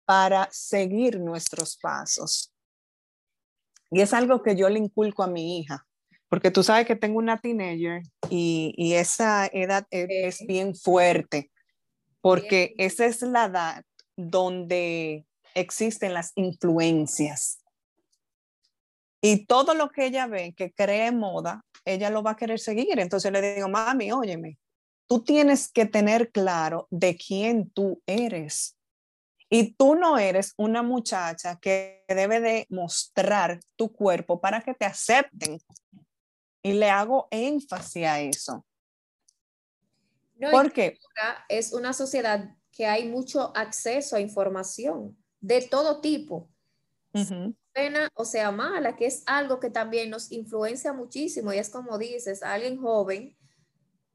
para 0.05 0.49
seguir 0.51 1.19
nuestros 1.19 1.77
pasos. 1.77 2.51
Y 3.91 4.01
es 4.01 4.11
algo 4.11 4.41
que 4.41 4.55
yo 4.55 4.69
le 4.69 4.79
inculco 4.79 5.21
a 5.21 5.27
mi 5.27 5.59
hija, 5.59 5.85
porque 6.29 6.49
tú 6.49 6.63
sabes 6.63 6.87
que 6.87 6.95
tengo 6.95 7.19
una 7.19 7.37
teenager 7.37 8.01
y, 8.27 8.93
esa 8.95 9.45
edad 9.45 9.85
es, 9.91 10.43
bien 10.47 10.73
fuerte, 10.73 11.51
porque 12.21 12.73
esa 12.79 13.05
es 13.05 13.21
la 13.21 13.45
edad 13.45 13.83
donde 14.15 15.27
existen 15.53 16.15
las 16.15 16.31
influencias. 16.35 17.59
Y 19.21 19.45
todo 19.45 19.73
lo 19.73 19.89
que 19.89 20.07
ella 20.07 20.25
ve 20.25 20.53
que 20.55 20.71
cree 20.71 21.11
moda, 21.11 21.65
ella 21.87 22.09
lo 22.09 22.23
va 22.23 22.31
a 22.31 22.35
querer 22.35 22.59
seguir. 22.59 22.99
Entonces 22.99 23.31
le 23.31 23.55
digo, 23.55 23.69
mami, 23.69 24.11
óyeme, 24.11 24.59
tú 25.07 25.23
tienes 25.23 25.71
que 25.71 25.85
tener 25.85 26.31
claro 26.31 26.87
de 26.91 27.17
quién 27.17 27.69
tú 27.71 28.01
eres. 28.05 28.77
Y 29.49 29.73
tú 29.73 29.95
no 29.95 30.17
eres 30.17 30.53
una 30.57 30.83
muchacha 30.83 31.57
que 31.57 32.03
debe 32.07 32.41
de 32.41 32.67
mostrar 32.69 33.61
tu 33.77 33.93
cuerpo 33.93 34.41
para 34.41 34.61
que 34.61 34.73
te 34.73 34.85
acepten. 34.85 35.59
Y 36.61 36.73
le 36.73 36.89
hago 36.89 37.27
énfasis 37.31 38.05
a 38.05 38.19
eso. 38.19 38.65
No, 40.35 40.51
Porque 40.51 40.99
es 41.47 41.71
una 41.71 41.93
sociedad 41.93 42.53
que 42.71 42.85
hay 42.85 43.07
mucho 43.07 43.55
acceso 43.55 44.17
a 44.17 44.19
información 44.19 45.17
de 45.39 45.61
todo 45.61 46.01
tipo. 46.01 46.49
Buena 47.77 48.09
o 48.15 48.25
sea 48.25 48.49
mala, 48.49 48.95
que 48.95 49.05
es 49.05 49.21
algo 49.27 49.59
que 49.59 49.69
también 49.69 50.09
nos 50.09 50.31
influencia 50.31 50.93
muchísimo. 50.93 51.53
Y 51.53 51.59
es 51.59 51.69
como 51.69 51.99
dices, 51.99 52.41
alguien 52.41 52.81
joven 52.81 53.37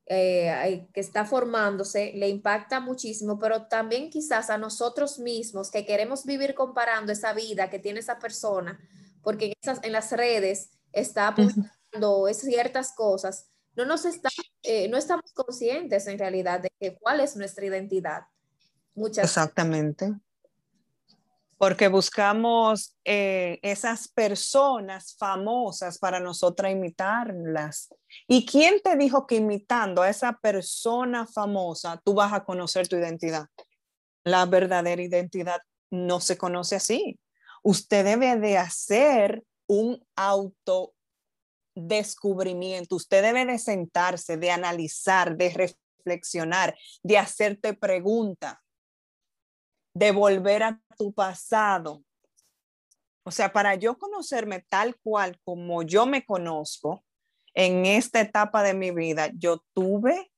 eh, 0.06 0.88
que 0.92 1.00
está 1.00 1.24
formándose 1.24 2.12
le 2.16 2.28
impacta 2.28 2.80
muchísimo, 2.80 3.38
pero 3.38 3.68
también 3.68 4.10
quizás 4.10 4.50
a 4.50 4.58
nosotros 4.58 5.20
mismos 5.20 5.70
que 5.70 5.86
queremos 5.86 6.26
vivir 6.26 6.56
comparando 6.56 7.12
esa 7.12 7.32
vida 7.34 7.70
que 7.70 7.78
tiene 7.78 8.00
esa 8.00 8.18
persona, 8.18 8.80
porque 9.22 9.46
en, 9.46 9.52
esas, 9.62 9.78
en 9.84 9.92
las 9.92 10.10
redes 10.10 10.70
está 10.92 11.32
publicando 11.32 12.26
ciertas 12.34 12.92
cosas, 12.92 13.48
no 13.76 13.84
nos 13.86 14.04
está, 14.04 14.28
eh, 14.64 14.88
no 14.88 14.96
estamos 14.96 15.32
conscientes 15.32 16.08
en 16.08 16.18
realidad 16.18 16.60
de 16.60 16.72
que, 16.80 16.98
cuál 16.98 17.20
es 17.20 17.36
nuestra 17.36 17.64
identidad. 17.64 18.22
Muchas 18.94 19.24
Exactamente 19.24 20.12
porque 21.62 21.86
buscamos 21.86 22.96
eh, 23.04 23.60
esas 23.62 24.08
personas 24.08 25.14
famosas 25.16 25.96
para 25.96 26.18
nosotras 26.18 26.72
imitarlas. 26.72 27.88
¿Y 28.26 28.44
quién 28.44 28.80
te 28.82 28.96
dijo 28.96 29.28
que 29.28 29.36
imitando 29.36 30.02
a 30.02 30.10
esa 30.10 30.36
persona 30.42 31.24
famosa 31.24 32.02
tú 32.04 32.14
vas 32.14 32.32
a 32.32 32.42
conocer 32.44 32.88
tu 32.88 32.96
identidad? 32.96 33.46
La 34.24 34.44
verdadera 34.44 35.00
identidad 35.00 35.60
no 35.88 36.18
se 36.18 36.36
conoce 36.36 36.74
así. 36.74 37.20
Usted 37.62 38.06
debe 38.06 38.36
de 38.38 38.58
hacer 38.58 39.44
un 39.68 40.04
autodescubrimiento. 41.76 42.96
Usted 42.96 43.22
debe 43.22 43.46
de 43.46 43.60
sentarse, 43.60 44.36
de 44.36 44.50
analizar, 44.50 45.36
de 45.36 45.72
reflexionar, 46.04 46.76
de 47.04 47.18
hacerte 47.18 47.72
preguntas 47.72 48.56
de 49.94 50.12
volver 50.12 50.62
a 50.62 50.80
tu 50.96 51.12
pasado. 51.12 52.02
O 53.24 53.30
sea, 53.30 53.52
para 53.52 53.74
yo 53.74 53.98
conocerme 53.98 54.64
tal 54.68 54.96
cual 55.00 55.38
como 55.44 55.82
yo 55.82 56.06
me 56.06 56.24
conozco 56.24 57.04
en 57.54 57.86
esta 57.86 58.20
etapa 58.20 58.62
de 58.62 58.74
mi 58.74 58.90
vida, 58.90 59.30
yo 59.34 59.62
tuve 59.74 60.32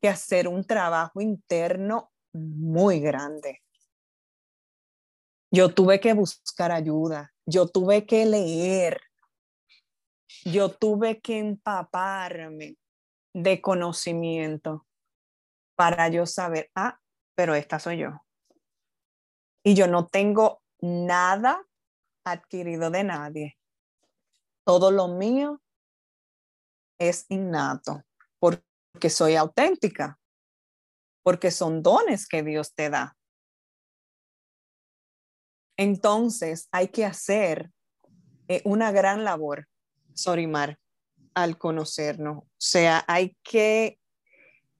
que 0.00 0.08
hacer 0.08 0.48
un 0.48 0.64
trabajo 0.64 1.20
interno 1.20 2.10
muy 2.32 3.00
grande. 3.00 3.62
Yo 5.50 5.74
tuve 5.74 6.00
que 6.00 6.14
buscar 6.14 6.72
ayuda, 6.72 7.34
yo 7.44 7.68
tuve 7.68 8.06
que 8.06 8.24
leer, 8.24 9.02
yo 10.44 10.70
tuve 10.70 11.20
que 11.20 11.38
empaparme 11.38 12.78
de 13.34 13.60
conocimiento 13.60 14.86
para 15.76 16.08
yo 16.08 16.24
saber, 16.24 16.70
ah, 16.74 16.98
pero 17.34 17.54
esta 17.54 17.78
soy 17.78 17.98
yo 17.98 18.22
y 19.62 19.74
yo 19.74 19.86
no 19.86 20.06
tengo 20.06 20.62
nada 20.80 21.64
adquirido 22.24 22.90
de 22.90 23.04
nadie. 23.04 23.58
Todo 24.64 24.90
lo 24.90 25.08
mío 25.08 25.60
es 26.98 27.26
innato 27.28 28.02
porque 28.38 29.10
soy 29.10 29.36
auténtica, 29.36 30.18
porque 31.22 31.50
son 31.50 31.82
dones 31.82 32.26
que 32.26 32.42
Dios 32.42 32.74
te 32.74 32.90
da. 32.90 33.16
Entonces 35.76 36.68
hay 36.70 36.88
que 36.88 37.04
hacer 37.04 37.70
eh, 38.48 38.62
una 38.64 38.92
gran 38.92 39.24
labor, 39.24 39.68
Sorimar, 40.14 40.78
al 41.34 41.56
conocernos. 41.58 42.38
O 42.38 42.50
sea, 42.58 43.04
hay 43.08 43.36
que 43.42 43.98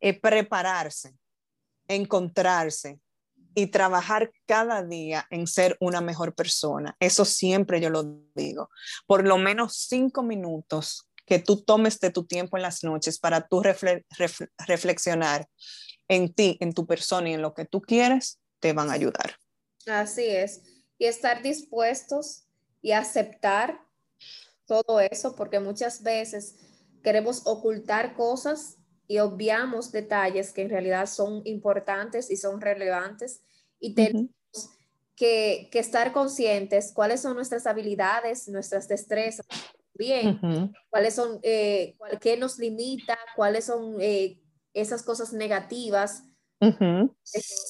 eh, 0.00 0.20
prepararse, 0.20 1.16
encontrarse, 1.88 3.00
y 3.54 3.68
trabajar 3.68 4.32
cada 4.46 4.82
día 4.82 5.26
en 5.30 5.46
ser 5.46 5.76
una 5.80 6.00
mejor 6.00 6.34
persona. 6.34 6.96
Eso 7.00 7.24
siempre 7.24 7.80
yo 7.80 7.90
lo 7.90 8.22
digo. 8.34 8.70
Por 9.06 9.26
lo 9.26 9.38
menos 9.38 9.76
cinco 9.88 10.22
minutos 10.22 11.08
que 11.26 11.38
tú 11.38 11.62
tomes 11.62 12.00
de 12.00 12.10
tu 12.10 12.24
tiempo 12.24 12.56
en 12.56 12.62
las 12.62 12.82
noches 12.84 13.18
para 13.18 13.46
tú 13.46 13.62
reflexionar 13.62 15.48
en 16.08 16.32
ti, 16.34 16.58
en 16.60 16.72
tu 16.72 16.86
persona 16.86 17.30
y 17.30 17.34
en 17.34 17.42
lo 17.42 17.54
que 17.54 17.64
tú 17.64 17.80
quieres, 17.80 18.40
te 18.60 18.72
van 18.72 18.90
a 18.90 18.94
ayudar. 18.94 19.36
Así 19.86 20.26
es. 20.26 20.62
y 20.98 21.06
estar 21.06 21.42
dispuestos 21.42 22.44
y 22.80 22.92
aceptar 22.92 23.80
todo 24.66 25.00
eso, 25.00 25.34
porque 25.34 25.58
muchas 25.58 26.02
veces 26.02 26.54
queremos 27.02 27.42
ocultar 27.44 28.14
cosas 28.14 28.76
y 29.06 29.18
obviamos 29.18 29.92
detalles 29.92 30.52
que 30.52 30.62
en 30.62 30.70
realidad 30.70 31.06
son 31.06 31.42
importantes 31.44 32.30
y 32.30 32.36
son 32.36 32.60
relevantes. 32.60 33.42
Y 33.78 33.94
tenemos 33.94 34.30
que, 35.16 35.68
estar 35.72 36.12
conscientes 36.12 36.92
cuáles 36.92 37.20
son 37.20 37.34
nuestras 37.34 37.66
habilidades, 37.66 38.48
nuestras 38.48 38.88
destrezas, 38.88 39.46
bien, 39.94 40.40
cuáles 40.90 41.14
son, 41.14 41.40
eh, 41.42 41.96
qué 42.20 42.36
nos 42.36 42.58
limita, 42.58 43.18
cuáles 43.36 43.66
son 43.66 44.00
eh, 44.00 44.40
esas 44.72 45.02
cosas 45.02 45.32
negativas. 45.32 46.24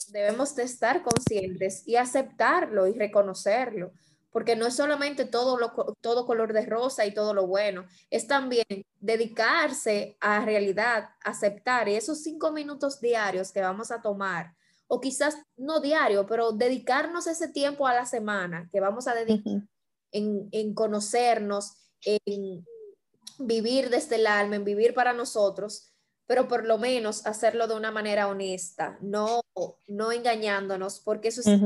Debemos 0.08 0.54
de 0.54 0.64
estar 0.64 1.02
conscientes 1.02 1.82
y 1.86 1.96
aceptarlo 1.96 2.86
y 2.86 2.92
reconocerlo 2.92 3.92
porque 4.32 4.56
no 4.56 4.66
es 4.66 4.74
solamente 4.74 5.26
todo, 5.26 5.58
lo, 5.58 5.72
todo 6.00 6.26
color 6.26 6.52
de 6.52 6.66
rosa 6.66 7.06
y 7.06 7.14
todo 7.14 7.34
lo 7.34 7.46
bueno, 7.46 7.84
es 8.10 8.26
también 8.26 8.64
dedicarse 8.98 10.16
a 10.20 10.44
realidad, 10.44 11.10
aceptar 11.22 11.88
y 11.88 11.94
esos 11.94 12.22
cinco 12.22 12.50
minutos 12.50 13.00
diarios 13.00 13.52
que 13.52 13.60
vamos 13.60 13.90
a 13.90 14.00
tomar, 14.00 14.54
o 14.88 15.00
quizás 15.00 15.36
no 15.56 15.80
diario, 15.80 16.26
pero 16.26 16.52
dedicarnos 16.52 17.26
ese 17.26 17.48
tiempo 17.48 17.86
a 17.86 17.94
la 17.94 18.06
semana 18.06 18.68
que 18.72 18.80
vamos 18.80 19.06
a 19.06 19.14
dedicar 19.14 19.62
en, 20.10 20.48
en 20.50 20.74
conocernos, 20.74 21.74
en 22.04 22.64
vivir 23.38 23.90
desde 23.90 24.16
el 24.16 24.26
alma, 24.26 24.56
en 24.56 24.64
vivir 24.64 24.94
para 24.94 25.12
nosotros, 25.12 25.92
pero 26.26 26.48
por 26.48 26.64
lo 26.64 26.78
menos 26.78 27.26
hacerlo 27.26 27.66
de 27.66 27.74
una 27.74 27.90
manera 27.90 28.28
honesta, 28.28 28.98
no, 29.00 29.42
no 29.86 30.12
engañándonos, 30.12 31.00
porque 31.00 31.28
eso 31.28 31.40
es 31.40 31.60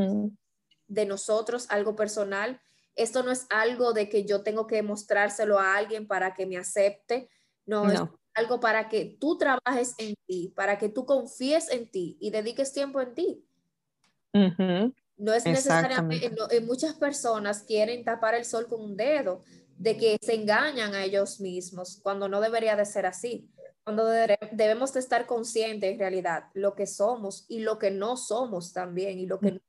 de 0.88 1.06
nosotros, 1.06 1.66
algo 1.70 1.96
personal. 1.96 2.60
Esto 2.94 3.22
no 3.22 3.30
es 3.30 3.46
algo 3.50 3.92
de 3.92 4.08
que 4.08 4.24
yo 4.24 4.42
tengo 4.42 4.66
que 4.66 4.82
mostrárselo 4.82 5.58
a 5.58 5.76
alguien 5.76 6.06
para 6.06 6.34
que 6.34 6.46
me 6.46 6.56
acepte. 6.56 7.28
No, 7.66 7.90
es 7.90 8.00
algo 8.34 8.60
para 8.60 8.88
que 8.88 9.16
tú 9.18 9.38
trabajes 9.38 9.94
en 9.98 10.14
ti, 10.26 10.52
para 10.54 10.78
que 10.78 10.88
tú 10.88 11.04
confíes 11.04 11.70
en 11.70 11.90
ti 11.90 12.16
y 12.20 12.30
dediques 12.30 12.72
tiempo 12.72 13.00
en 13.00 13.14
ti. 13.14 13.44
No 15.16 15.32
es 15.32 15.44
necesariamente, 15.46 16.30
muchas 16.60 16.94
personas 16.94 17.62
quieren 17.62 18.04
tapar 18.04 18.34
el 18.34 18.44
sol 18.44 18.66
con 18.68 18.82
un 18.82 18.96
dedo, 18.96 19.42
de 19.78 19.96
que 19.96 20.18
se 20.22 20.34
engañan 20.34 20.94
a 20.94 21.04
ellos 21.04 21.40
mismos, 21.40 22.00
cuando 22.02 22.28
no 22.28 22.40
debería 22.40 22.76
de 22.76 22.84
ser 22.84 23.06
así. 23.06 23.50
Cuando 23.84 24.06
debemos 24.06 24.92
de 24.94 25.00
estar 25.00 25.26
conscientes 25.26 25.92
en 25.92 25.98
realidad 25.98 26.44
lo 26.54 26.74
que 26.74 26.86
somos 26.86 27.44
y 27.48 27.60
lo 27.60 27.78
que 27.78 27.90
no 27.90 28.16
somos 28.16 28.72
también 28.72 29.18
y 29.18 29.26
lo 29.26 29.38
que 29.38 29.60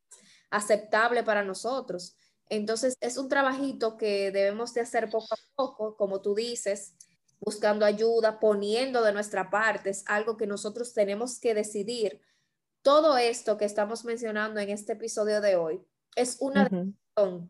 aceptable 0.50 1.24
para 1.24 1.44
nosotros. 1.44 2.16
Entonces, 2.50 2.98
es 3.02 3.18
un 3.18 3.30
trabajito 3.30 3.98
que 3.98 4.32
debemos 4.32 4.74
de 4.74 4.82
hacer 4.82 5.10
poco 5.10 5.34
a 5.34 5.38
poco, 5.56 5.98
como 5.98 6.22
tú 6.22 6.34
dices, 6.36 6.96
buscando 7.40 7.86
ayuda, 7.86 8.40
poniendo 8.40 9.04
de 9.04 9.14
nuestra 9.14 9.50
parte, 9.50 9.90
es 9.90 10.04
algo 10.08 10.38
que 10.38 10.48
nosotros 10.48 10.94
tenemos 10.94 11.40
que 11.40 11.54
decidir. 11.54 12.22
Todo 12.82 13.18
esto 13.18 13.58
que 13.58 13.66
estamos 13.66 14.06
mencionando 14.06 14.60
en 14.60 14.70
este 14.70 14.94
episodio 14.94 15.42
de 15.42 15.56
hoy 15.56 15.86
es 16.16 16.38
una 16.40 16.64
decisión. 16.64 17.50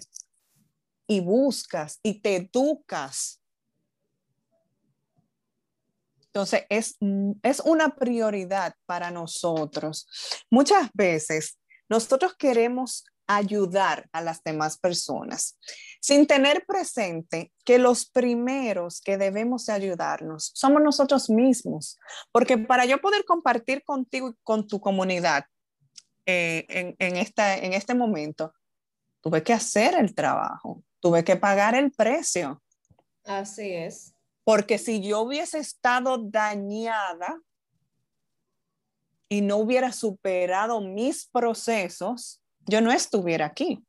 y 1.06 1.20
buscas 1.20 1.98
y 2.02 2.20
te 2.20 2.36
educas. 2.36 3.40
Entonces, 6.26 6.64
es, 6.68 6.96
es 7.42 7.60
una 7.60 7.96
prioridad 7.96 8.74
para 8.84 9.10
nosotros. 9.10 10.06
Muchas 10.50 10.90
veces 10.92 11.58
nosotros 11.88 12.34
queremos 12.36 13.06
ayudar 13.26 14.06
a 14.12 14.20
las 14.20 14.42
demás 14.44 14.76
personas, 14.76 15.58
sin 16.02 16.26
tener 16.26 16.66
presente 16.66 17.50
que 17.64 17.78
los 17.78 18.04
primeros 18.04 19.00
que 19.00 19.16
debemos 19.16 19.70
ayudarnos 19.70 20.50
somos 20.54 20.82
nosotros 20.82 21.30
mismos, 21.30 21.98
porque 22.30 22.58
para 22.58 22.84
yo 22.84 23.00
poder 23.00 23.24
compartir 23.24 23.82
contigo 23.84 24.28
y 24.28 24.34
con 24.42 24.66
tu 24.66 24.80
comunidad 24.80 25.46
eh, 26.26 26.66
en, 26.68 26.96
en, 26.98 27.16
esta, 27.16 27.56
en 27.56 27.72
este 27.72 27.94
momento, 27.94 28.54
tuve 29.20 29.42
que 29.42 29.52
hacer 29.52 29.94
el 29.94 30.14
trabajo, 30.14 30.82
tuve 31.00 31.24
que 31.24 31.37
pagar 31.37 31.74
el 31.74 31.92
precio. 31.92 32.62
Así 33.24 33.72
es. 33.72 34.14
Porque 34.44 34.78
si 34.78 35.02
yo 35.02 35.22
hubiese 35.22 35.58
estado 35.58 36.18
dañada 36.18 37.40
y 39.28 39.40
no 39.40 39.56
hubiera 39.56 39.92
superado 39.92 40.80
mis 40.80 41.26
procesos, 41.26 42.42
yo 42.66 42.80
no 42.80 42.92
estuviera 42.92 43.46
aquí. 43.46 43.82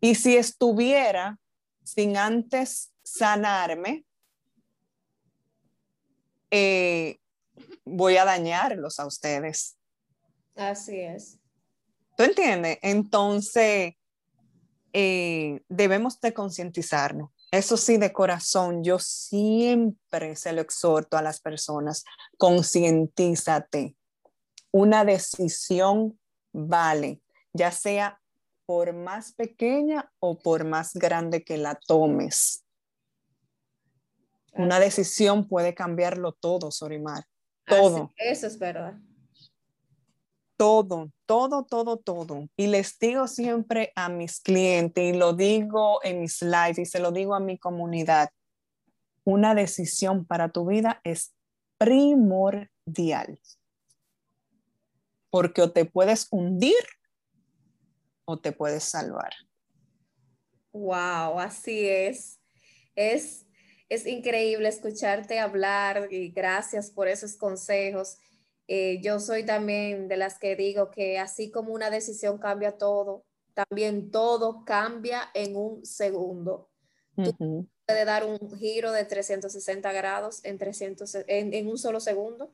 Y 0.00 0.14
si 0.14 0.36
estuviera 0.36 1.38
sin 1.84 2.16
antes 2.16 2.92
sanarme, 3.02 4.04
eh, 6.50 7.18
voy 7.84 8.16
a 8.16 8.24
dañarlos 8.24 8.98
a 9.00 9.06
ustedes. 9.06 9.77
Así 10.58 11.00
es. 11.00 11.38
¿Tú 12.16 12.24
entiendes? 12.24 12.78
Entonces, 12.82 13.94
eh, 14.92 15.62
debemos 15.68 16.20
de 16.20 16.34
concientizarnos. 16.34 17.30
Eso 17.50 17.78
sí, 17.78 17.96
de 17.96 18.12
corazón, 18.12 18.84
yo 18.84 18.98
siempre 18.98 20.36
se 20.36 20.52
lo 20.52 20.60
exhorto 20.60 21.16
a 21.16 21.22
las 21.22 21.40
personas, 21.40 22.04
concientízate. 22.36 23.96
Una 24.70 25.06
decisión 25.06 26.18
vale 26.52 27.22
ya 27.52 27.72
sea 27.72 28.20
por 28.66 28.92
más 28.92 29.32
pequeña 29.32 30.10
o 30.20 30.38
por 30.38 30.64
más 30.64 30.94
grande 30.94 31.42
que 31.42 31.56
la 31.56 31.74
tomes. 31.74 32.64
Una 34.52 34.80
decisión 34.80 35.46
puede 35.48 35.74
cambiarlo 35.74 36.32
todo, 36.32 36.70
Sorimar. 36.70 37.24
Todo. 37.66 38.12
eso 38.16 38.46
es 38.46 38.58
verdad. 38.58 38.94
Todo, 40.58 41.10
todo, 41.24 41.64
todo, 41.64 41.96
todo. 41.96 42.48
Y 42.54 42.66
les 42.66 42.98
digo 42.98 43.26
siempre 43.28 43.92
a 43.94 44.10
mis 44.10 44.40
clientes, 44.40 45.14
y 45.14 45.16
lo 45.16 45.32
digo 45.32 46.00
en 46.02 46.20
mis 46.20 46.42
lives, 46.42 46.78
y 46.78 46.84
se 46.84 46.98
lo 46.98 47.12
digo 47.12 47.34
a 47.34 47.40
mi 47.40 47.58
comunidad, 47.58 48.28
una 49.24 49.54
decisión 49.54 50.26
para 50.26 50.50
tu 50.50 50.66
vida 50.66 51.00
es 51.04 51.34
primordial. 51.78 53.40
Porque 55.30 55.62
o 55.62 55.72
te 55.72 55.86
puedes 55.86 56.26
hundir 56.30 56.74
o 58.26 58.38
te 58.38 58.52
puedes 58.52 58.84
salvar. 58.84 59.32
Wow, 60.72 61.38
así 61.38 61.88
es. 61.88 62.40
Es 62.94 63.46
es 63.88 64.06
increíble 64.06 64.68
escucharte 64.68 65.38
hablar 65.38 66.08
y 66.10 66.28
gracias 66.28 66.90
por 66.90 67.08
esos 67.08 67.36
consejos. 67.36 68.18
Eh, 68.68 69.00
yo 69.02 69.18
soy 69.18 69.44
también 69.46 70.08
de 70.08 70.18
las 70.18 70.38
que 70.38 70.54
digo 70.54 70.90
que 70.90 71.18
así 71.18 71.50
como 71.50 71.72
una 71.72 71.88
decisión 71.88 72.36
cambia 72.38 72.76
todo, 72.76 73.24
también 73.54 74.10
todo 74.10 74.64
cambia 74.66 75.30
en 75.34 75.56
un 75.56 75.84
segundo. 75.86 76.68
Tú 77.16 77.66
puedes 77.86 78.06
dar 78.06 78.24
un 78.24 78.38
giro 78.58 78.92
de 78.92 79.04
360 79.04 79.90
grados 79.92 80.44
en, 80.44 80.58
300, 80.58 81.14
en, 81.26 81.54
en 81.54 81.66
un 81.66 81.78
solo 81.78 81.98
segundo. 81.98 82.52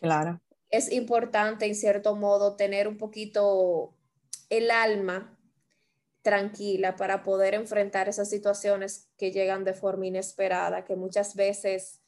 Claro. 0.00 0.40
Es 0.70 0.92
importante, 0.92 1.66
en 1.66 1.74
cierto 1.74 2.16
modo, 2.16 2.56
tener 2.56 2.88
un 2.88 2.98
poquito 2.98 3.94
el 4.50 4.70
alma 4.70 5.38
tranquila 6.22 6.96
para 6.96 7.22
poder 7.22 7.54
enfrentar 7.54 8.08
esas 8.08 8.28
situaciones 8.28 9.08
que 9.16 9.30
llegan 9.30 9.64
de 9.64 9.72
forma 9.72 10.06
inesperada, 10.06 10.84
que 10.84 10.96
muchas 10.96 11.34
veces 11.36 12.00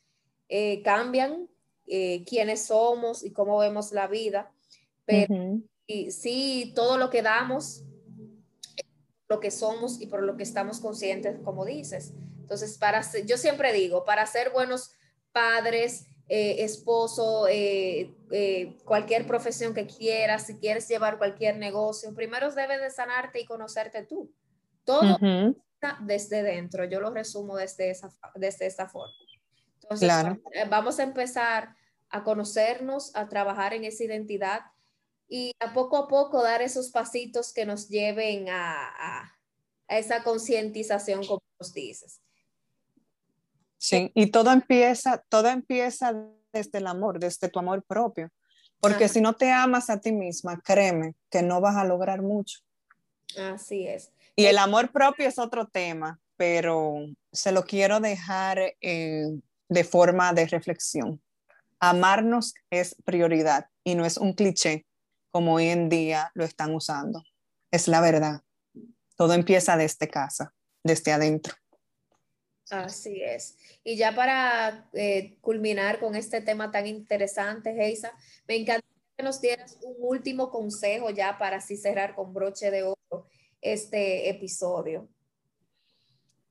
eh, 0.49 0.83
cambian 0.83 1.49
eh, 1.91 2.25
quiénes 2.25 2.67
somos 2.67 3.25
y 3.25 3.33
cómo 3.33 3.59
vemos 3.59 3.93
la 3.93 4.07
vida. 4.07 4.53
Pero 5.05 5.61
y, 5.87 6.11
sí, 6.11 6.73
todo 6.75 6.97
lo 6.97 7.11
que 7.11 7.23
damos, 7.23 7.85
lo 9.29 9.41
que 9.41 9.51
somos 9.51 10.01
y 10.01 10.07
por 10.07 10.23
lo 10.23 10.37
que 10.37 10.45
estamos 10.45 10.81
conscientes, 10.81 11.39
como 11.45 11.65
dices. 11.65 12.13
Entonces, 12.41 12.79
para 12.79 13.03
yo 13.27 13.37
siempre 13.37 13.73
digo, 13.73 14.05
para 14.05 14.27
ser 14.27 14.51
buenos 14.51 14.93
padres, 15.33 16.07
eh, 16.33 16.63
esposo, 16.63 17.49
eh, 17.49 18.15
eh, 18.31 18.79
cualquier 18.85 19.27
profesión 19.27 19.75
que 19.75 19.89
quieras, 19.89 20.47
si 20.47 20.59
quieres 20.59 20.87
llevar 20.87 21.19
cualquier 21.19 21.57
negocio, 21.57 22.15
primero 22.15 22.53
debes 22.53 22.81
de 22.81 22.89
sanarte 22.91 23.41
y 23.41 23.45
conocerte 23.45 24.05
tú. 24.05 24.33
Todo 24.85 25.19
desde 26.03 26.45
dentro. 26.45 26.85
Yo 26.85 27.01
lo 27.01 27.11
resumo 27.11 27.57
desde 27.57 27.91
esa, 27.91 28.11
desde 28.37 28.67
esta 28.67 28.89
forma. 28.89 29.13
Entonces, 29.83 30.09
vamos 30.69 31.01
a 31.01 31.03
empezar 31.03 31.75
a 32.11 32.25
conocernos, 32.25 33.15
a 33.15 33.29
trabajar 33.29 33.73
en 33.75 33.85
esa 33.85 34.05
identidad 34.05 34.61
y 35.29 35.53
a 35.61 35.73
poco 35.73 35.97
a 35.97 36.09
poco 36.09 36.43
dar 36.43 36.61
esos 36.61 36.91
pasitos 36.91 37.53
que 37.53 37.65
nos 37.65 37.89
lleven 37.89 38.49
a, 38.49 38.89
a, 38.89 39.39
a 39.89 39.99
esa 39.99 40.23
concientización, 40.23 41.25
como 41.27 41.43
nos 41.59 41.73
dices. 41.73 42.21
Sí, 43.79 44.11
y 44.15 44.27
todo 44.27 44.53
empieza, 44.53 45.25
todo 45.29 45.49
empieza 45.49 46.13
desde 46.53 46.79
el 46.79 46.87
amor, 46.87 47.19
desde 47.19 47.49
tu 47.49 47.59
amor 47.59 47.83
propio. 47.83 48.31
Porque 48.81 49.09
si 49.09 49.21
no 49.21 49.35
te 49.35 49.51
amas 49.51 49.91
a 49.91 50.01
ti 50.01 50.11
misma, 50.11 50.61
créeme 50.61 51.15
que 51.31 51.43
no 51.43 51.61
vas 51.61 51.77
a 51.77 51.85
lograr 51.85 52.23
mucho. 52.23 52.61
Así 53.39 53.87
es. 53.87 54.11
Y 54.35 54.47
el 54.47 54.59
amor 54.59 54.91
propio 54.91 55.29
es 55.29 55.39
otro 55.39 55.67
tema, 55.69 56.19
pero 56.37 56.95
se 57.31 57.53
lo 57.53 57.65
quiero 57.65 58.01
dejar 58.01 58.59
eh, 58.81 59.39
de 59.69 59.85
forma 59.85 60.33
de 60.33 60.47
reflexión. 60.47 61.21
Amarnos 61.81 62.55
es 62.71 62.95
prioridad 63.05 63.67
y 63.83 63.95
no 63.95 64.05
es 64.05 64.19
un 64.19 64.35
cliché 64.35 64.87
como 65.31 65.55
hoy 65.55 65.69
en 65.69 65.89
día 65.89 66.31
lo 66.35 66.45
están 66.45 66.75
usando. 66.75 67.23
Es 67.71 67.89
la 67.89 68.01
verdad. 68.01 68.43
Todo 69.17 69.33
empieza 69.35 69.77
desde 69.77 70.09
casa, 70.09 70.55
desde 70.83 71.13
adentro. 71.13 71.55
Así 72.71 73.21
es. 73.23 73.57
Y 73.83 73.97
ya 73.97 74.15
para 74.15 74.89
eh, 74.93 75.39
culminar 75.41 75.99
con 75.99 76.15
este 76.15 76.41
tema 76.41 76.71
tan 76.71 76.87
interesante, 76.87 77.75
Geisa, 77.75 78.13
me 78.47 78.57
encantaría 78.57 78.89
que 79.17 79.25
nos 79.25 79.41
dieras 79.41 79.79
un 79.83 79.97
último 79.99 80.51
consejo 80.51 81.11
ya 81.11 81.37
para 81.39 81.57
así 81.57 81.77
cerrar 81.77 82.15
con 82.15 82.33
broche 82.33 82.71
de 82.71 82.85
oro 82.85 83.27
este 83.61 84.29
episodio. 84.31 85.09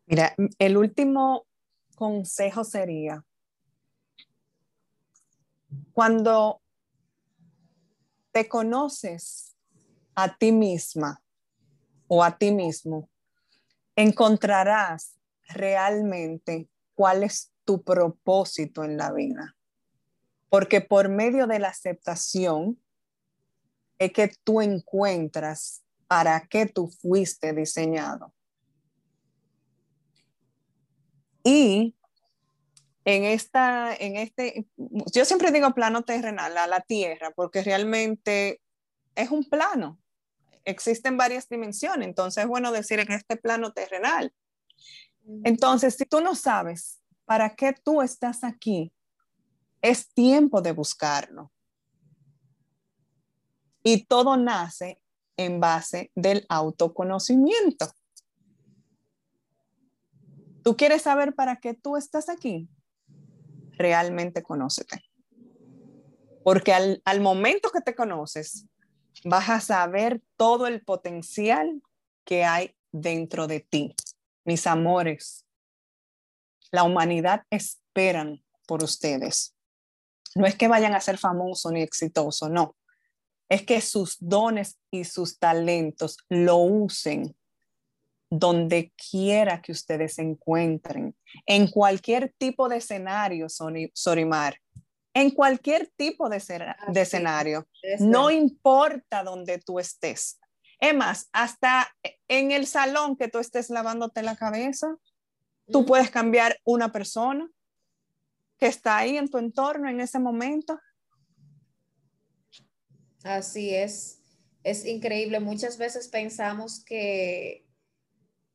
Mira, 0.06 0.36
el 0.58 0.78
último 0.78 1.46
consejo 1.96 2.64
sería, 2.64 3.24
cuando 5.94 6.62
te 8.32 8.48
conoces 8.48 9.56
a 10.16 10.36
ti 10.36 10.52
misma 10.52 11.22
o 12.08 12.24
a 12.24 12.38
ti 12.38 12.52
mismo, 12.52 13.10
encontrarás 13.96 15.20
realmente 15.48 16.70
cuál 16.96 17.24
es 17.24 17.52
tu 17.66 17.84
propósito 17.84 18.84
en 18.84 18.98
la 18.98 19.12
vida. 19.12 19.56
Porque 20.50 20.82
por 20.82 21.10
medio 21.10 21.48
de 21.48 21.60
la 21.60 21.70
aceptación 21.70 22.82
es 24.00 24.12
que 24.14 24.32
tú 24.44 24.62
encuentras 24.62 25.84
para 26.08 26.48
qué 26.48 26.66
tú 26.66 26.88
fuiste 26.88 27.54
diseñado. 27.54 28.34
Y 31.44 31.96
en 33.06 33.24
esta, 33.24 33.96
en 33.96 34.16
este, 34.18 34.68
yo 35.14 35.26
siempre 35.26 35.52
digo 35.52 35.74
plano 35.74 36.04
terrenal, 36.04 36.58
a 36.58 36.68
la 36.68 36.82
tierra, 36.82 37.32
porque 37.32 37.64
realmente 37.64 38.62
es 39.16 39.32
un 39.32 39.44
plano. 39.44 40.00
Existen 40.66 41.18
varias 41.18 41.48
dimensiones, 41.50 42.08
entonces 42.08 42.44
es 42.44 42.50
bueno 42.50 42.72
decir 42.72 43.00
en 43.00 43.12
este 43.12 43.38
plano 43.38 43.72
terrenal 43.74 44.34
entonces, 45.44 45.96
si 45.96 46.06
tú 46.06 46.22
no 46.22 46.36
sabes 46.36 47.02
para 47.26 47.56
qué 47.56 47.74
tú 47.74 48.02
estás 48.02 48.44
aquí, 48.44 48.92
es 49.82 50.12
tiempo 50.14 50.62
de 50.62 50.72
buscarlo. 50.72 51.52
Y 53.84 54.06
todo 54.06 54.36
nace 54.38 55.02
en 55.38 55.60
base 55.60 56.12
del 56.16 56.46
autoconocimiento. 56.50 57.94
¿Tú 60.64 60.76
quieres 60.76 61.04
saber 61.04 61.34
para 61.36 61.58
qué 61.58 61.74
tú 61.74 61.96
estás 61.96 62.28
aquí? 62.28 62.70
Realmente 63.80 64.44
conócete. 64.44 65.04
Porque 66.44 66.74
al, 66.74 67.02
al 67.04 67.20
momento 67.20 67.72
que 67.72 67.82
te 67.82 67.96
conoces, 67.96 68.68
vas 69.24 69.50
a 69.50 69.60
saber 69.60 70.22
todo 70.38 70.68
el 70.68 70.84
potencial 70.84 71.82
que 72.24 72.46
hay 72.46 72.76
dentro 72.92 73.48
de 73.48 73.62
ti 73.62 73.96
mis 74.50 74.66
amores, 74.66 75.46
la 76.72 76.84
humanidad 76.84 77.44
esperan 77.52 78.44
por 78.68 78.84
ustedes. 78.84 79.56
No 80.34 80.48
es 80.48 80.56
que 80.56 80.68
vayan 80.68 80.96
a 80.96 81.02
ser 81.02 81.20
famosos 81.20 81.72
ni 81.72 81.84
exitosos, 81.84 82.50
no. 82.50 82.76
Es 83.48 83.64
que 83.64 83.80
sus 83.80 84.18
dones 84.20 84.80
y 84.92 85.04
sus 85.06 85.38
talentos 85.38 86.18
lo 86.30 86.58
usen 86.58 87.36
donde 88.30 88.94
quiera 89.10 89.62
que 89.62 89.72
ustedes 89.72 90.16
se 90.16 90.22
encuentren, 90.22 91.16
en 91.46 91.68
cualquier 91.70 92.34
tipo 92.38 92.70
de 92.70 92.78
escenario, 92.78 93.48
Sorimar, 93.94 94.60
en 95.14 95.32
cualquier 95.32 95.92
tipo 95.96 96.30
de, 96.30 96.42
de 96.90 97.02
escenario, 97.02 97.68
no 98.00 98.30
importa 98.30 99.24
donde 99.24 99.58
tú 99.58 99.80
estés. 99.80 100.40
Es 100.80 100.96
más, 100.96 101.28
hasta 101.34 101.90
en 102.28 102.52
el 102.52 102.68
salón 102.68 103.18
que 103.18 103.28
tú 103.28 103.40
estés 103.40 103.70
lavándote 103.70 104.22
la 104.22 104.36
cabeza, 104.36 104.96
tú 105.72 105.86
puedes 105.86 106.10
cambiar 106.10 106.60
una 106.64 106.92
persona 106.92 107.50
que 108.58 108.68
está 108.68 108.98
ahí 108.98 109.18
en 109.18 109.30
tu 109.30 109.38
entorno 109.38 109.90
en 109.90 110.00
ese 110.00 110.20
momento. 110.20 110.80
Así 113.24 113.74
es, 113.74 114.22
es 114.64 114.86
increíble. 114.86 115.40
Muchas 115.40 115.78
veces 115.78 116.08
pensamos 116.08 116.84
que, 116.84 117.66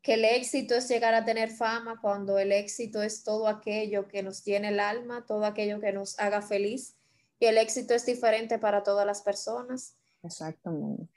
que 0.05 0.15
el 0.15 0.25
éxito 0.25 0.77
es 0.77 0.89
llegar 0.89 1.15
a 1.15 1.25
tener 1.25 1.51
fama 1.51 1.99
cuando 2.01 2.39
el 2.39 2.53
éxito 2.53 3.03
es 3.03 3.25
todo 3.25 3.49
aquello 3.49 4.07
que 4.07 4.23
nos 4.23 4.45
tiene 4.45 4.69
el 4.69 4.79
alma, 4.79 5.25
todo 5.27 5.45
aquello 5.45 5.81
que 5.81 5.93
nos 5.93 6.17
haga 6.21 6.43
feliz. 6.43 6.95
Y 7.41 7.47
el 7.47 7.59
éxito 7.59 7.95
es 7.95 8.07
diferente 8.07 8.61
para 8.61 8.85
todas 8.85 9.05
las 9.05 9.23
personas. 9.23 9.97
Exactamente 10.23 11.11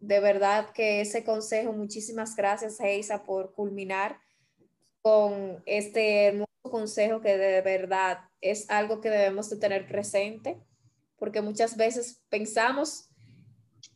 de 0.00 0.20
verdad 0.20 0.70
que 0.72 1.00
ese 1.00 1.24
consejo, 1.24 1.72
muchísimas 1.72 2.36
gracias, 2.36 2.80
Heisa, 2.80 3.24
por 3.24 3.52
culminar 3.52 4.20
con 5.02 5.62
este 5.66 6.26
hermoso 6.26 6.48
consejo 6.62 7.20
que 7.20 7.36
de 7.36 7.60
verdad 7.62 8.20
es 8.40 8.68
algo 8.70 9.00
que 9.00 9.10
debemos 9.10 9.50
de 9.50 9.56
tener 9.56 9.88
presente, 9.88 10.60
porque 11.16 11.40
muchas 11.40 11.76
veces 11.76 12.20
pensamos 12.28 13.08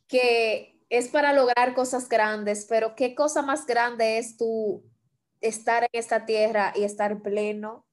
que 0.08 0.80
es 0.92 1.08
para 1.08 1.32
lograr 1.32 1.74
cosas 1.74 2.06
grandes, 2.06 2.66
pero 2.68 2.94
qué 2.94 3.14
cosa 3.14 3.40
más 3.40 3.64
grande 3.64 4.18
es 4.18 4.36
tú 4.36 4.84
estar 5.40 5.84
en 5.84 5.88
esta 5.92 6.26
tierra 6.26 6.74
y 6.76 6.82
estar 6.82 7.22
pleno, 7.22 7.86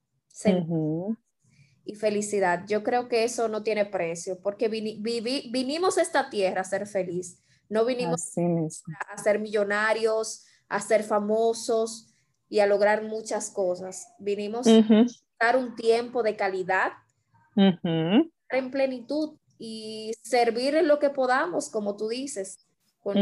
y 1.85 1.95
felicidad. 1.95 2.65
Yo 2.67 2.83
creo 2.83 3.07
que 3.07 3.23
eso 3.23 3.47
no 3.47 3.63
tiene 3.63 3.85
precio, 3.85 4.41
porque 4.41 4.67
vinimos 4.67 5.97
a 5.97 6.01
esta 6.01 6.29
tierra 6.29 6.59
a 6.59 6.65
ser 6.65 6.85
feliz. 6.87 7.41
No 7.69 7.85
vinimos 7.85 8.33
a 9.07 9.17
ser 9.17 9.39
millonarios, 9.39 10.45
a 10.67 10.81
ser 10.81 11.03
famosos 11.03 12.13
y 12.49 12.59
a 12.59 12.67
lograr 12.67 13.03
muchas 13.03 13.49
cosas. 13.49 14.13
Vinimos 14.19 14.67
a 14.67 14.83
dar 15.39 15.55
un 15.55 15.73
tiempo 15.75 16.21
de 16.21 16.35
calidad, 16.35 16.91
en 17.55 18.71
plenitud 18.71 19.37
y 19.57 20.11
servir 20.21 20.75
en 20.75 20.89
lo 20.89 20.99
que 20.99 21.11
podamos, 21.11 21.69
como 21.69 21.95
tú 21.95 22.09
dices, 22.09 22.65
con 23.01 23.15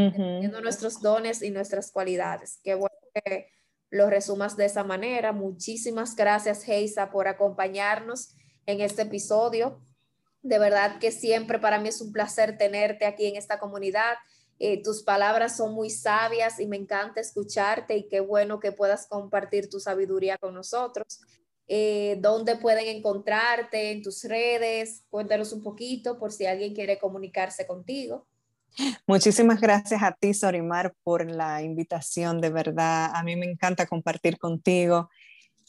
nuestros 0.64 1.02
dones 1.02 1.42
y 1.42 1.52
nuestras 1.52 1.92
cualidades. 1.92 2.60
Qué 2.64 2.76
bueno 2.76 2.96
que 3.14 3.48
lo 3.90 4.10
resumas 4.10 4.58
de 4.58 4.66
esa 4.66 4.84
manera. 4.84 5.32
Muchísimas 5.32 6.16
gracias, 6.16 6.68
Heisa, 6.68 7.12
por 7.12 7.28
acompañarnos 7.28 8.36
en 8.66 8.82
este 8.82 9.04
episodio. 9.04 9.82
De 10.42 10.60
verdad 10.60 11.00
que 11.00 11.12
siempre 11.12 11.60
para 11.60 11.80
mí 11.80 11.90
es 11.90 12.02
un 12.02 12.12
placer 12.12 12.58
tenerte 12.58 13.06
aquí 13.06 13.28
en 13.28 13.36
esta 13.36 13.60
comunidad. 13.60 14.16
Eh, 14.60 14.82
tus 14.82 15.04
palabras 15.04 15.56
son 15.56 15.74
muy 15.74 15.90
sabias 15.90 16.60
y 16.60 16.66
me 16.66 16.78
encanta 16.78 17.22
escucharte 17.22 17.96
y 17.96 18.08
qué 18.08 18.20
bueno 18.20 18.60
que 18.60 18.72
puedas 18.72 19.08
compartir 19.08 19.70
tu 19.70 19.80
sabiduría 19.80 20.38
con 20.38 20.54
nosotros. 20.54 21.22
Eh, 21.68 22.18
¿Dónde 22.22 22.56
pueden 22.56 22.88
encontrarte 22.88 23.92
en 23.92 24.02
tus 24.02 24.24
redes? 24.24 25.04
Cuéntanos 25.10 25.52
un 25.54 25.62
poquito 25.62 26.18
por 26.18 26.32
si 26.32 26.46
alguien 26.46 26.74
quiere 26.74 26.98
comunicarse 26.98 27.68
contigo. 27.68 28.27
Muchísimas 29.08 29.60
gracias 29.60 30.04
a 30.04 30.12
ti, 30.12 30.34
Sorimar, 30.34 30.94
por 31.04 31.30
la 31.30 31.62
invitación. 31.62 32.42
De 32.42 32.50
verdad, 32.50 33.12
a 33.14 33.24
mí 33.24 33.36
me 33.36 33.46
encanta 33.46 33.88
compartir 33.88 34.38
contigo. 34.38 35.10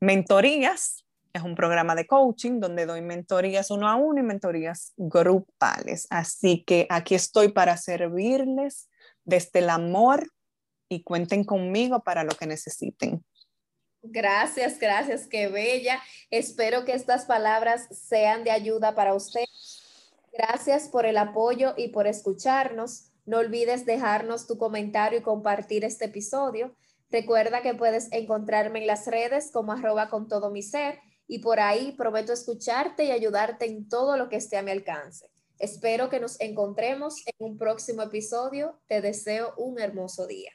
mentorías, 0.01 1.07
es 1.33 1.43
un 1.43 1.55
programa 1.55 1.95
de 1.95 2.09
coaching 2.09 2.59
donde 2.59 2.85
doy 2.85 3.01
mentorías 3.01 3.71
uno 3.71 3.89
a 3.89 3.95
uno 3.95 4.19
y 4.19 4.25
mentorías 4.25 4.93
grupales. 4.97 6.09
Así 6.11 6.65
que 6.65 6.89
aquí 6.91 7.15
estoy 7.15 7.53
para 7.53 7.77
servirles 7.77 8.91
desde 9.23 9.61
el 9.61 9.71
amor 9.71 10.27
y 10.89 11.05
cuenten 11.05 11.45
conmigo 11.45 12.03
para 12.03 12.25
lo 12.25 12.33
que 12.33 12.49
necesiten. 12.49 13.25
Gracias, 14.03 14.81
gracias, 14.81 15.29
qué 15.29 15.47
bella. 15.47 16.01
Espero 16.29 16.85
que 16.85 16.93
estas 16.93 17.25
palabras 17.25 17.87
sean 17.93 18.43
de 18.43 18.51
ayuda 18.51 18.97
para 18.97 19.15
usted. 19.15 19.45
Gracias 20.33 20.89
por 20.89 21.05
el 21.05 21.19
apoyo 21.19 21.75
y 21.77 21.89
por 21.89 22.07
escucharnos. 22.07 23.11
No 23.27 23.39
olvides 23.39 23.85
dejarnos 23.85 24.47
tu 24.47 24.57
comentario 24.57 25.19
y 25.19 25.23
compartir 25.23 25.85
este 25.85 26.07
episodio. 26.07 26.75
Recuerda 27.11 27.61
que 27.61 27.75
puedes 27.75 28.11
encontrarme 28.11 28.81
en 28.81 28.87
las 28.87 29.07
redes 29.07 29.51
como 29.53 29.73
arroba 29.73 30.09
con 30.09 30.29
todo 30.29 30.51
mi 30.51 30.63
ser 30.63 30.99
y 31.29 31.41
por 31.41 31.61
ahí 31.61 31.93
prometo 31.93 32.33
escucharte 32.33 33.05
y 33.05 33.11
ayudarte 33.11 33.67
en 33.67 33.89
todo 33.89 34.17
lo 34.17 34.31
que 34.31 34.37
esté 34.37 34.57
a 34.57 34.63
mi 34.63 34.71
alcance. 34.71 35.31
Espero 35.59 36.09
que 36.09 36.19
nos 36.19 36.41
encontremos 36.41 37.23
en 37.27 37.35
un 37.39 37.59
próximo 37.59 38.03
episodio. 38.03 38.81
Te 38.89 39.01
deseo 39.01 39.55
un 39.59 39.79
hermoso 39.79 40.27
día. 40.27 40.51